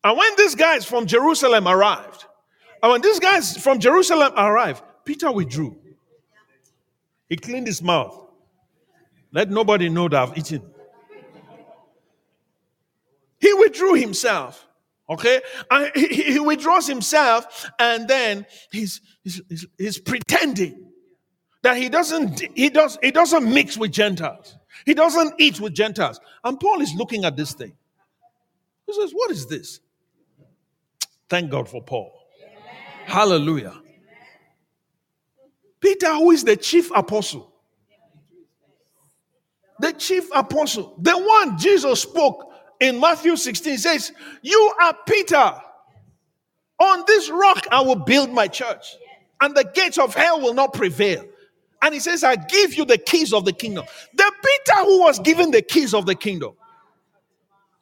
[0.04, 2.26] And when these guys from Jerusalem arrived,
[2.84, 5.78] and when these guys from Jerusalem arrived, Peter withdrew.
[7.28, 8.16] He cleaned his mouth.
[9.32, 10.62] Let nobody know that I've eaten.
[13.40, 14.68] He withdrew himself.
[15.10, 15.42] Okay?
[15.70, 20.85] And he, he withdraws himself and then he's, he's, he's, he's pretending
[21.66, 24.56] that he doesn't he does he doesn't mix with Gentiles.
[24.86, 26.20] He doesn't eat with Gentiles.
[26.44, 27.74] And Paul is looking at this thing.
[28.86, 29.80] He says, What is this?
[31.28, 32.14] Thank God for Paul.
[32.40, 32.76] Amen.
[33.06, 33.74] Hallelujah.
[35.80, 37.52] Peter, who is the chief apostle,
[39.80, 44.12] the chief apostle, the one Jesus spoke in Matthew 16 says,
[44.44, 45.54] You are Peter.
[46.78, 48.86] On this rock I will build my church,
[49.42, 51.26] and the gates of hell will not prevail.
[51.86, 53.86] And he says, I give you the keys of the kingdom.
[54.16, 56.54] The Peter who was given the keys of the kingdom.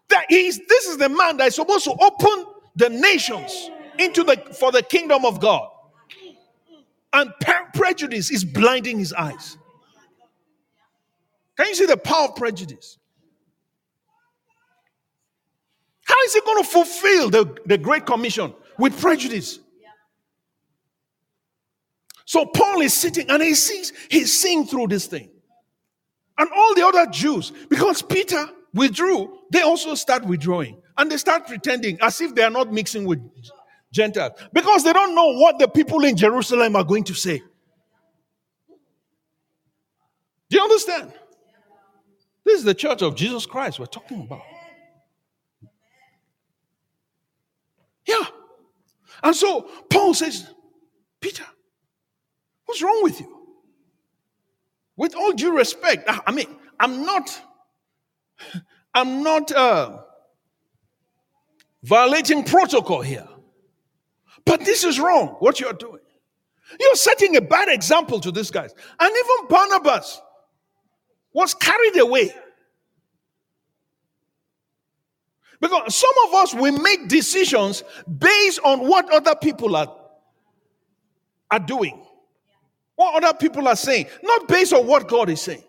[0.10, 2.46] That is, this is the man that is supposed to open
[2.76, 5.70] the nations into the for the kingdom of God.
[7.14, 7.32] And
[7.74, 9.58] prejudice is blinding his eyes.
[11.56, 12.98] Can you see the power of prejudice?
[16.04, 19.60] How is he going to fulfill the, the Great Commission with prejudice?
[22.34, 25.30] So Paul is sitting and he sees, he's seeing through this thing.
[26.36, 30.82] And all the other Jews, because Peter withdrew, they also start withdrawing.
[30.98, 33.20] And they start pretending as if they are not mixing with
[33.92, 34.32] Gentiles.
[34.52, 37.38] Because they don't know what the people in Jerusalem are going to say.
[40.50, 41.14] Do you understand?
[42.44, 44.42] This is the church of Jesus Christ we're talking about.
[48.08, 48.26] Yeah.
[49.22, 50.48] And so Paul says,
[51.22, 51.46] Peter,
[52.66, 53.30] what's wrong with you?
[54.96, 56.48] With all due respect, I mean,
[56.80, 57.42] I'm not,
[58.94, 60.02] I'm not uh,
[61.82, 63.28] violating protocol here.
[64.46, 66.02] But this is wrong, what you're doing.
[66.80, 68.74] You're setting a bad example to these guys.
[69.00, 70.22] And even Barnabas
[71.34, 72.34] was carried away.
[75.60, 79.96] Because some of us, we make decisions based on what other people are,
[81.50, 82.06] are doing,
[83.04, 85.64] what other people are saying, not based on what God is saying.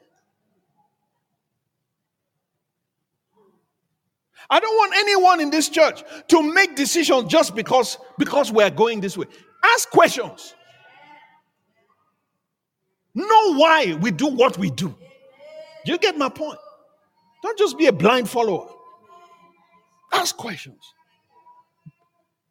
[4.51, 8.71] I don't want anyone in this church to make decisions just because because we are
[8.71, 9.27] going this way.
[9.75, 10.55] Ask questions.
[13.15, 14.95] Know why we do what we do.
[15.85, 16.59] Do you get my point?
[17.43, 18.69] Don't just be a blind follower.
[20.13, 20.83] Ask questions.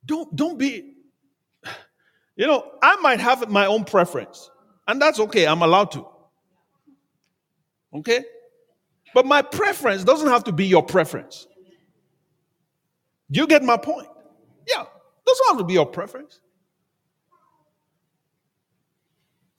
[0.06, 0.94] Don't, don't be,
[2.36, 4.50] you know, I might have my own preference,
[4.88, 5.48] and that's okay.
[5.48, 6.06] I'm allowed to.
[7.94, 8.24] Okay?
[9.14, 11.48] But my preference doesn't have to be your preference.
[13.32, 14.08] Do you get my point?
[14.68, 14.86] Yeah,
[15.26, 16.40] doesn't have to be your preference.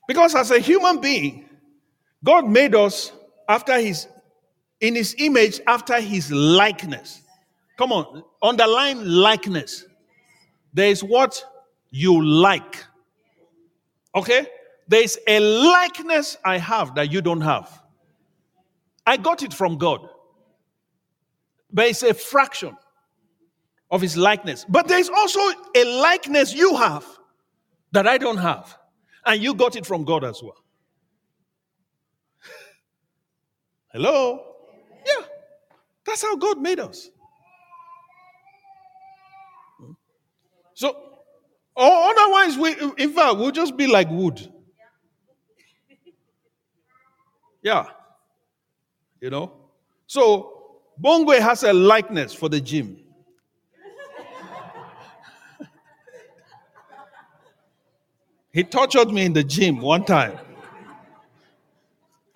[0.07, 1.49] Because as a human being,
[2.23, 3.13] God made us
[3.49, 4.07] after his
[4.81, 7.23] in his image after his likeness.
[7.79, 9.87] Come on, underline likeness.
[10.73, 11.43] There is what
[11.91, 12.85] you like.
[14.15, 14.47] Okay?
[14.87, 17.83] There is a likeness I have that you don't have.
[19.07, 20.09] I got it from God.
[21.73, 22.77] But it's a fraction
[23.91, 24.65] of his likeness.
[24.69, 25.41] But there's also
[25.77, 27.07] a likeness you have
[27.93, 28.77] that I don't have.
[29.27, 30.63] And you got it from God as well.
[33.93, 34.45] Hello?
[35.07, 35.25] Yeah.
[36.05, 37.11] That's how God made us.
[39.79, 39.93] Hmm?
[40.75, 40.89] So,
[41.75, 44.51] or otherwise, we, in fact, we'll just be like wood.
[47.65, 47.87] Yeah.
[49.21, 49.53] You know?
[50.07, 52.99] So, Bongwe has a likeness for the gym.
[58.53, 60.39] he tortured me in the gym one time.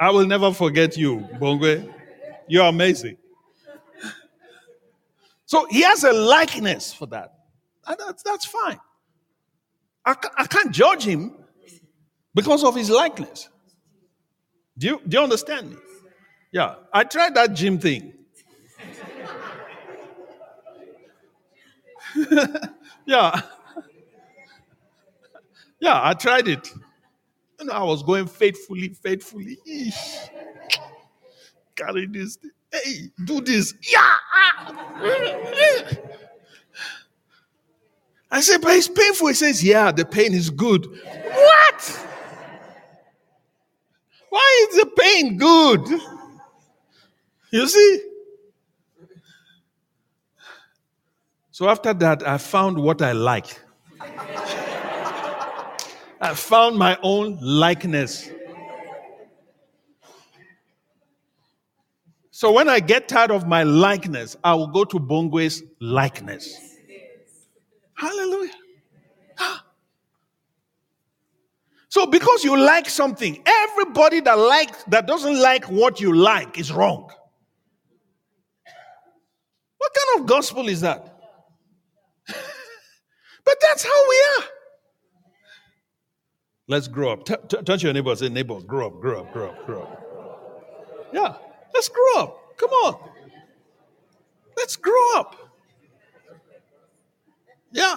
[0.01, 1.93] I will never forget you, Bongwe.
[2.49, 3.19] You're amazing.
[5.45, 7.35] So he has a likeness for that.
[7.87, 8.81] That's, that's fine.
[10.05, 11.37] I, I can't judge him
[12.35, 13.49] because of his likeness.
[14.79, 15.77] Do you, do you understand me?
[16.53, 18.15] Yeah, I tried that gym thing.
[23.07, 23.41] yeah.
[25.81, 26.75] Yeah, I tried it.
[27.63, 29.59] Know, I was going faithfully, faithfully.
[29.65, 30.29] Eesh.
[31.77, 32.37] Carry this.
[32.73, 33.75] Hey, do this.
[33.89, 34.11] Yeah.
[38.31, 39.29] I said, but it's painful.
[39.29, 40.85] He says, yeah, the pain is good.
[40.87, 42.07] What?
[44.31, 44.67] Why
[45.23, 45.89] good?
[47.51, 48.03] You see?
[51.51, 53.61] So after that, I found what I like.
[56.21, 58.31] I found my own likeness.
[62.31, 66.57] So when I get tired of my likeness, I will go to Bongwe's likeness.
[67.95, 68.53] Hallelujah.
[71.99, 76.71] So because you like something, everybody that likes that doesn't like what you like is
[76.71, 77.11] wrong.
[79.79, 81.19] What kind of gospel is that?
[82.29, 84.45] but that's how we are.
[86.69, 87.25] Let's grow up.
[87.25, 91.11] T- t- touch your neighbor say, neighbor, grow up, grow up, grow up, grow up.
[91.13, 91.35] Yeah,
[91.75, 92.59] let's grow up.
[92.59, 93.11] Come on.
[94.57, 95.35] Let's grow up.
[97.73, 97.97] Yeah.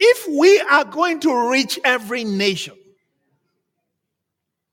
[0.00, 2.76] If we are going to reach every nation,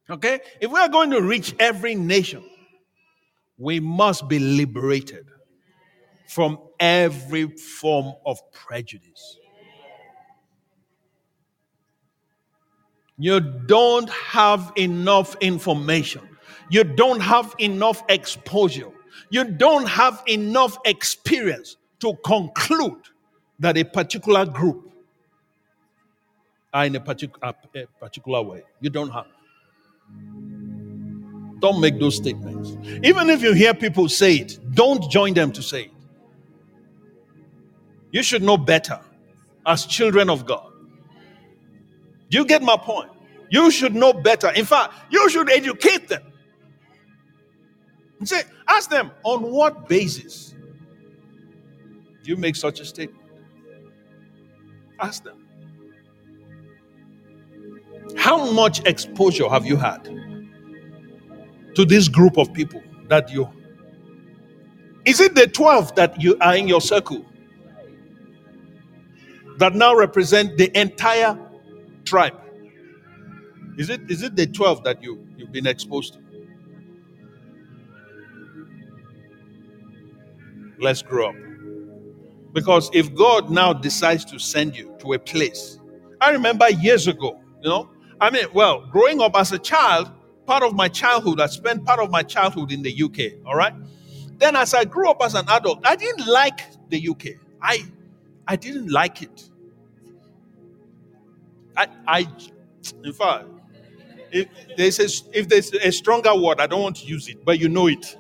[0.10, 2.44] okay, if we are going to reach every nation,
[3.58, 5.26] we must be liberated
[6.28, 9.40] from every form of prejudice.
[13.18, 16.22] You don't have enough information.
[16.70, 18.92] You don't have enough exposure.
[19.30, 23.02] You don't have enough experience to conclude
[23.60, 24.92] that a particular group
[26.76, 28.62] are in a particular, uh, a particular way.
[28.82, 29.28] You don't have.
[31.60, 32.76] Don't make those statements.
[33.02, 35.92] Even if you hear people say it, don't join them to say it.
[38.12, 39.00] You should know better
[39.66, 40.70] as children of God.
[42.30, 43.10] Do you get my point?
[43.50, 44.50] You should know better.
[44.50, 46.24] In fact, you should educate them.
[48.26, 50.54] Say, ask them on what basis
[52.24, 53.24] do you make such a statement?
[55.00, 55.45] Ask them.
[58.18, 60.04] How much exposure have you had
[61.76, 63.50] to this group of people that you
[65.06, 67.24] is it the 12 that you are in your circle
[69.58, 71.38] that now represent the entire
[72.04, 72.42] tribe?
[73.78, 76.20] Is it is it the 12 that you you've been exposed to?
[80.80, 81.36] Let's grow up.
[82.54, 85.80] Because if God now decides to send you to a place,
[86.22, 87.90] I remember years ago, you know,
[88.20, 90.10] I mean, well, growing up as a child,
[90.46, 93.74] part of my childhood, I spent part of my childhood in the UK, all right?
[94.38, 97.40] Then as I grew up as an adult, I didn't like the UK.
[97.62, 97.84] I
[98.48, 99.50] I didn't like it.
[101.78, 102.28] I I
[103.04, 103.46] in fact,
[104.32, 104.48] if
[104.78, 107.70] there's a, if there's a stronger word, I don't want to use it, but you
[107.70, 108.18] know it.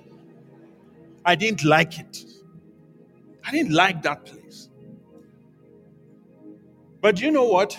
[1.25, 2.23] I didn't like it.
[3.45, 4.69] I didn't like that place.
[7.01, 7.77] But you know what?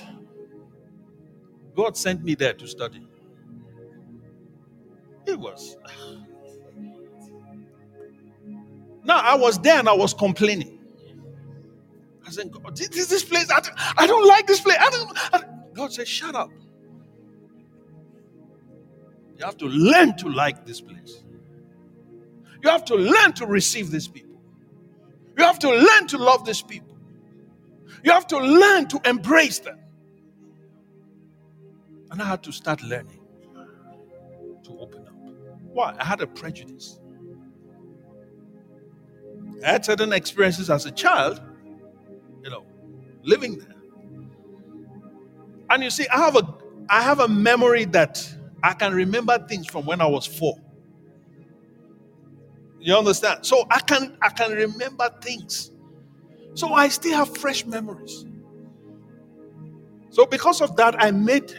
[1.76, 3.06] God sent me there to study.
[5.26, 5.76] It was.
[9.04, 10.78] Now I was there and I was complaining.
[12.26, 13.60] I said, God, this, this place, I,
[13.96, 14.78] I don't like this place.
[14.80, 15.42] I don't, I,
[15.74, 16.50] God said, shut up.
[19.38, 21.22] You have to learn to like this place.
[22.62, 24.40] You have to learn to receive these people.
[25.38, 26.96] You have to learn to love these people.
[28.02, 29.78] You have to learn to embrace them.
[32.16, 33.20] And I had to start learning
[34.64, 35.14] to open up.
[35.74, 35.94] Why?
[36.00, 36.98] I had a prejudice.
[39.62, 41.42] I had certain experiences as a child,
[42.42, 42.64] you know,
[43.22, 43.74] living there.
[45.68, 46.54] And you see, I have a
[46.88, 48.26] I have a memory that
[48.62, 50.58] I can remember things from when I was four.
[52.80, 53.44] You understand?
[53.44, 55.70] So I can I can remember things.
[56.54, 58.24] So I still have fresh memories.
[60.08, 61.52] So because of that, I made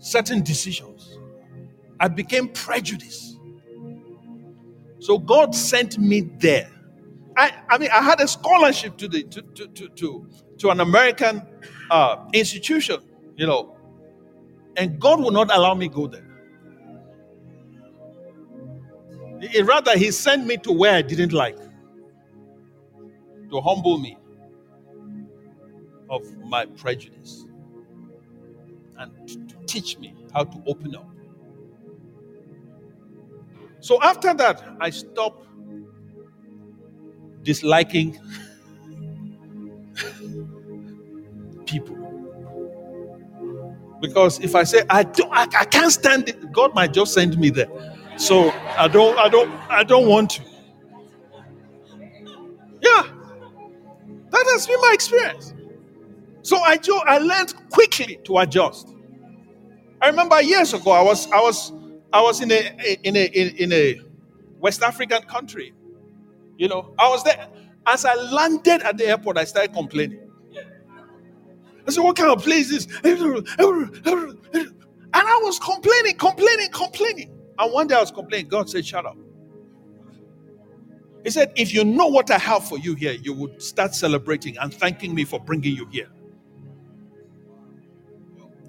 [0.00, 1.18] certain decisions.
[2.00, 3.38] I became prejudiced.
[4.98, 6.70] So God sent me there.
[7.36, 10.26] I, I mean, I had a scholarship to the to to to to,
[10.58, 11.42] to an American
[11.90, 13.00] uh, institution,
[13.36, 13.76] you know,
[14.76, 16.26] and God will not allow me go there.
[19.64, 21.56] Rather, he sent me to where I didn't like
[23.50, 24.18] to humble me
[26.10, 27.46] of my prejudice
[29.00, 31.08] and to teach me how to open up.
[33.80, 35.46] So after that, I stopped
[37.42, 38.18] disliking
[41.66, 41.96] people.
[44.00, 47.38] Because if I say I don't I, I can't stand it, God might just send
[47.38, 47.68] me there.
[48.16, 50.42] So I don't, I don't, I don't want to.
[52.82, 53.02] Yeah,
[54.30, 55.54] that has been my experience.
[56.42, 58.88] So I, jo- I learned quickly to adjust.
[60.02, 61.72] I remember years ago, I was, I was,
[62.12, 64.02] I was in a, in a, in a
[64.60, 65.74] West African country.
[66.58, 67.48] You know, I was there.
[67.86, 70.30] As I landed at the airport, I started complaining.
[71.86, 73.02] I said, "What kind of place is this?"
[75.14, 77.30] And I was complaining, complaining, complaining.
[77.58, 78.48] And one day I was complaining.
[78.48, 79.16] God said, Shut up.
[81.24, 84.58] He said, If you know what I have for you here, you would start celebrating
[84.58, 86.08] and thanking me for bringing you here.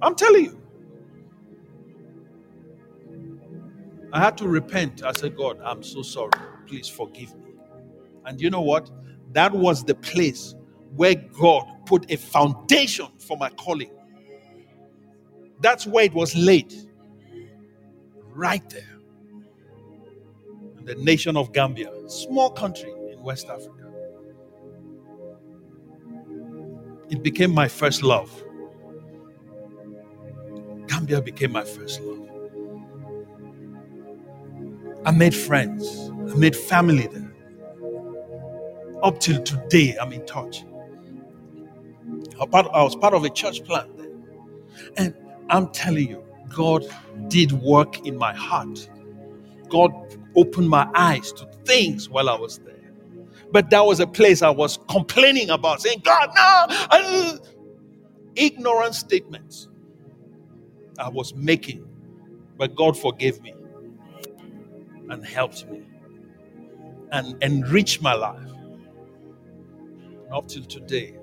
[0.02, 0.62] I'm telling you.
[4.14, 5.04] I had to repent.
[5.04, 6.32] I said, God, I'm so sorry.
[6.68, 7.54] Please forgive me.
[8.26, 8.89] And you know what?
[9.34, 10.56] That was the place
[10.95, 13.91] where God put a foundation for my calling.
[15.62, 16.74] That's where it was laid
[18.28, 18.99] right there.
[20.80, 23.91] In the nation of Gambia, small country in West Africa.
[27.10, 28.32] It became my first love.
[30.92, 32.30] Gambia became my first love.
[35.06, 37.34] I made friends, I made family there.
[39.04, 40.66] Up till today, I'm in touch.
[42.39, 44.10] I was part of a church plant there.
[44.98, 45.16] And
[45.50, 46.86] I'm telling you, God
[47.30, 48.89] did work in my heart.
[49.70, 49.92] God
[50.36, 52.76] opened my eyes to things while I was there.
[53.52, 57.39] But that was a place I was complaining about, saying, God, no!
[58.36, 59.70] Ignorant statements
[61.02, 61.88] I was making.
[62.58, 63.54] But God forgave me
[65.10, 65.84] and helped me
[67.12, 68.39] and enriched my life.
[70.32, 71.18] Up till today.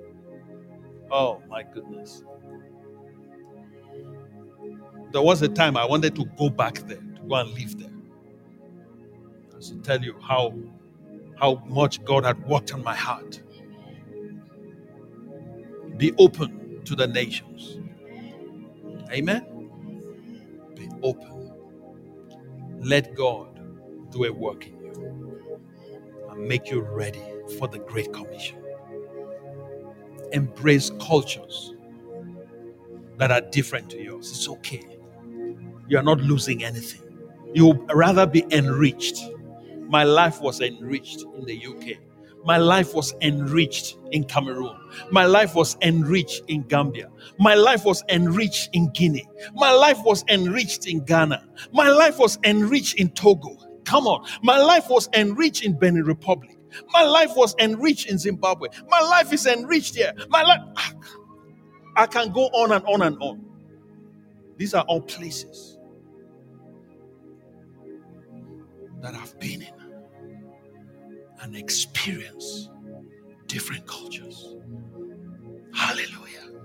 [1.11, 2.23] Oh my goodness.
[5.11, 7.89] There was a time I wanted to go back there, to go and live there.
[9.57, 10.53] I should tell you how,
[11.39, 13.41] how much God had worked on my heart.
[15.97, 17.79] Be open to the nations.
[19.11, 19.45] Amen.
[21.03, 21.51] Open.
[22.79, 23.59] Let God
[24.11, 25.11] do a work in you
[26.29, 27.23] and make you ready
[27.57, 28.63] for the Great Commission.
[30.31, 31.73] Embrace cultures
[33.17, 34.29] that are different to yours.
[34.31, 34.83] It's okay.
[35.87, 37.01] You are not losing anything.
[37.53, 39.19] You'll rather be enriched.
[39.87, 41.97] My life was enriched in the UK.
[42.45, 44.75] My life was enriched in Cameroon.
[45.11, 47.09] My life was enriched in Gambia.
[47.37, 49.27] My life was enriched in Guinea.
[49.53, 51.45] My life was enriched in Ghana.
[51.73, 53.57] My life was enriched in Togo.
[53.85, 54.25] Come on.
[54.43, 56.57] My life was enriched in Benin Republic.
[56.93, 58.69] My life was enriched in Zimbabwe.
[58.89, 60.13] My life is enriched here.
[60.29, 60.61] My life.
[61.95, 63.45] I can go on and on and on.
[64.57, 65.77] These are all places
[69.01, 69.78] that I've been in
[71.41, 72.69] and experience
[73.47, 74.55] different cultures.
[75.73, 76.61] Hallelujah.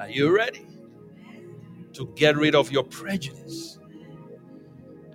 [0.00, 0.66] Are you ready
[1.94, 3.78] to get rid of your prejudice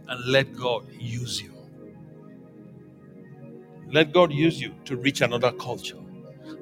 [0.07, 1.53] and let God use you?
[3.91, 5.97] Let God use you to reach another culture.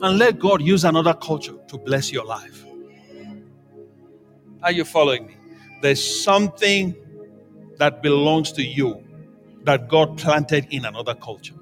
[0.02, 2.66] And let God use another culture to bless your life.
[4.62, 5.38] Are you following me?
[5.82, 6.96] There's something
[7.78, 9.05] that belongs to you
[9.66, 11.56] that God planted in another culture.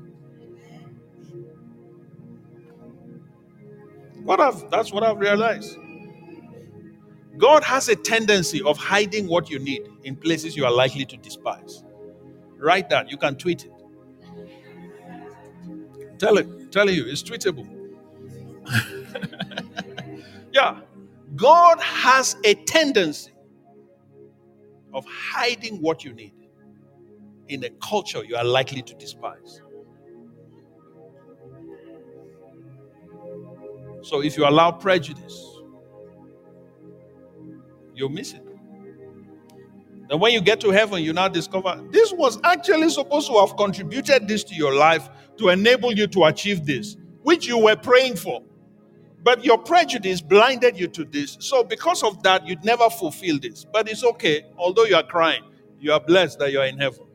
[4.24, 5.78] What I've, that's what I've realized.
[7.38, 11.18] God has a tendency of hiding what you need in places you are likely to
[11.18, 11.84] despise.
[12.58, 13.12] Write that.
[13.12, 13.72] You can tweet it.
[16.20, 16.72] Tell it.
[16.72, 17.68] Tell you, it's tweetable.
[20.54, 20.82] yeah.
[21.36, 23.32] God has a tendency
[24.94, 26.34] of hiding what you need
[27.54, 29.62] in a culture you are likely to despise.
[34.02, 35.58] So if you allow prejudice,
[37.94, 38.44] you'll miss it.
[40.10, 43.56] And when you get to heaven, you now discover this was actually supposed to have
[43.56, 48.18] contributed this to your life to enable you to achieve this, which you were praying
[48.18, 48.44] for.
[49.24, 51.38] But your prejudice blinded you to this.
[51.40, 53.66] So, because of that, you'd never fulfill this.
[53.66, 54.46] But it's okay.
[54.58, 55.44] Although you are crying,
[55.80, 57.06] you are blessed that you are in heaven.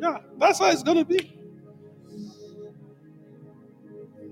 [0.00, 1.38] Yeah, that's how it's going to be.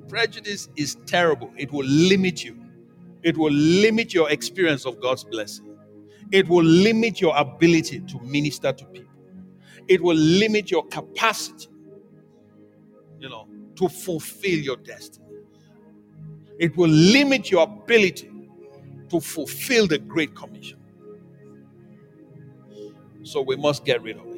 [0.09, 1.53] Prejudice is terrible.
[1.57, 2.59] It will limit you.
[3.23, 5.79] It will limit your experience of God's blessing.
[6.33, 9.13] It will limit your ability to minister to people.
[9.89, 11.69] It will limit your capacity,
[13.19, 15.27] you know, to fulfill your destiny.
[16.59, 18.31] It will limit your ability
[19.11, 20.79] to fulfill the Great Commission.
[23.25, 24.38] So we must get rid of it.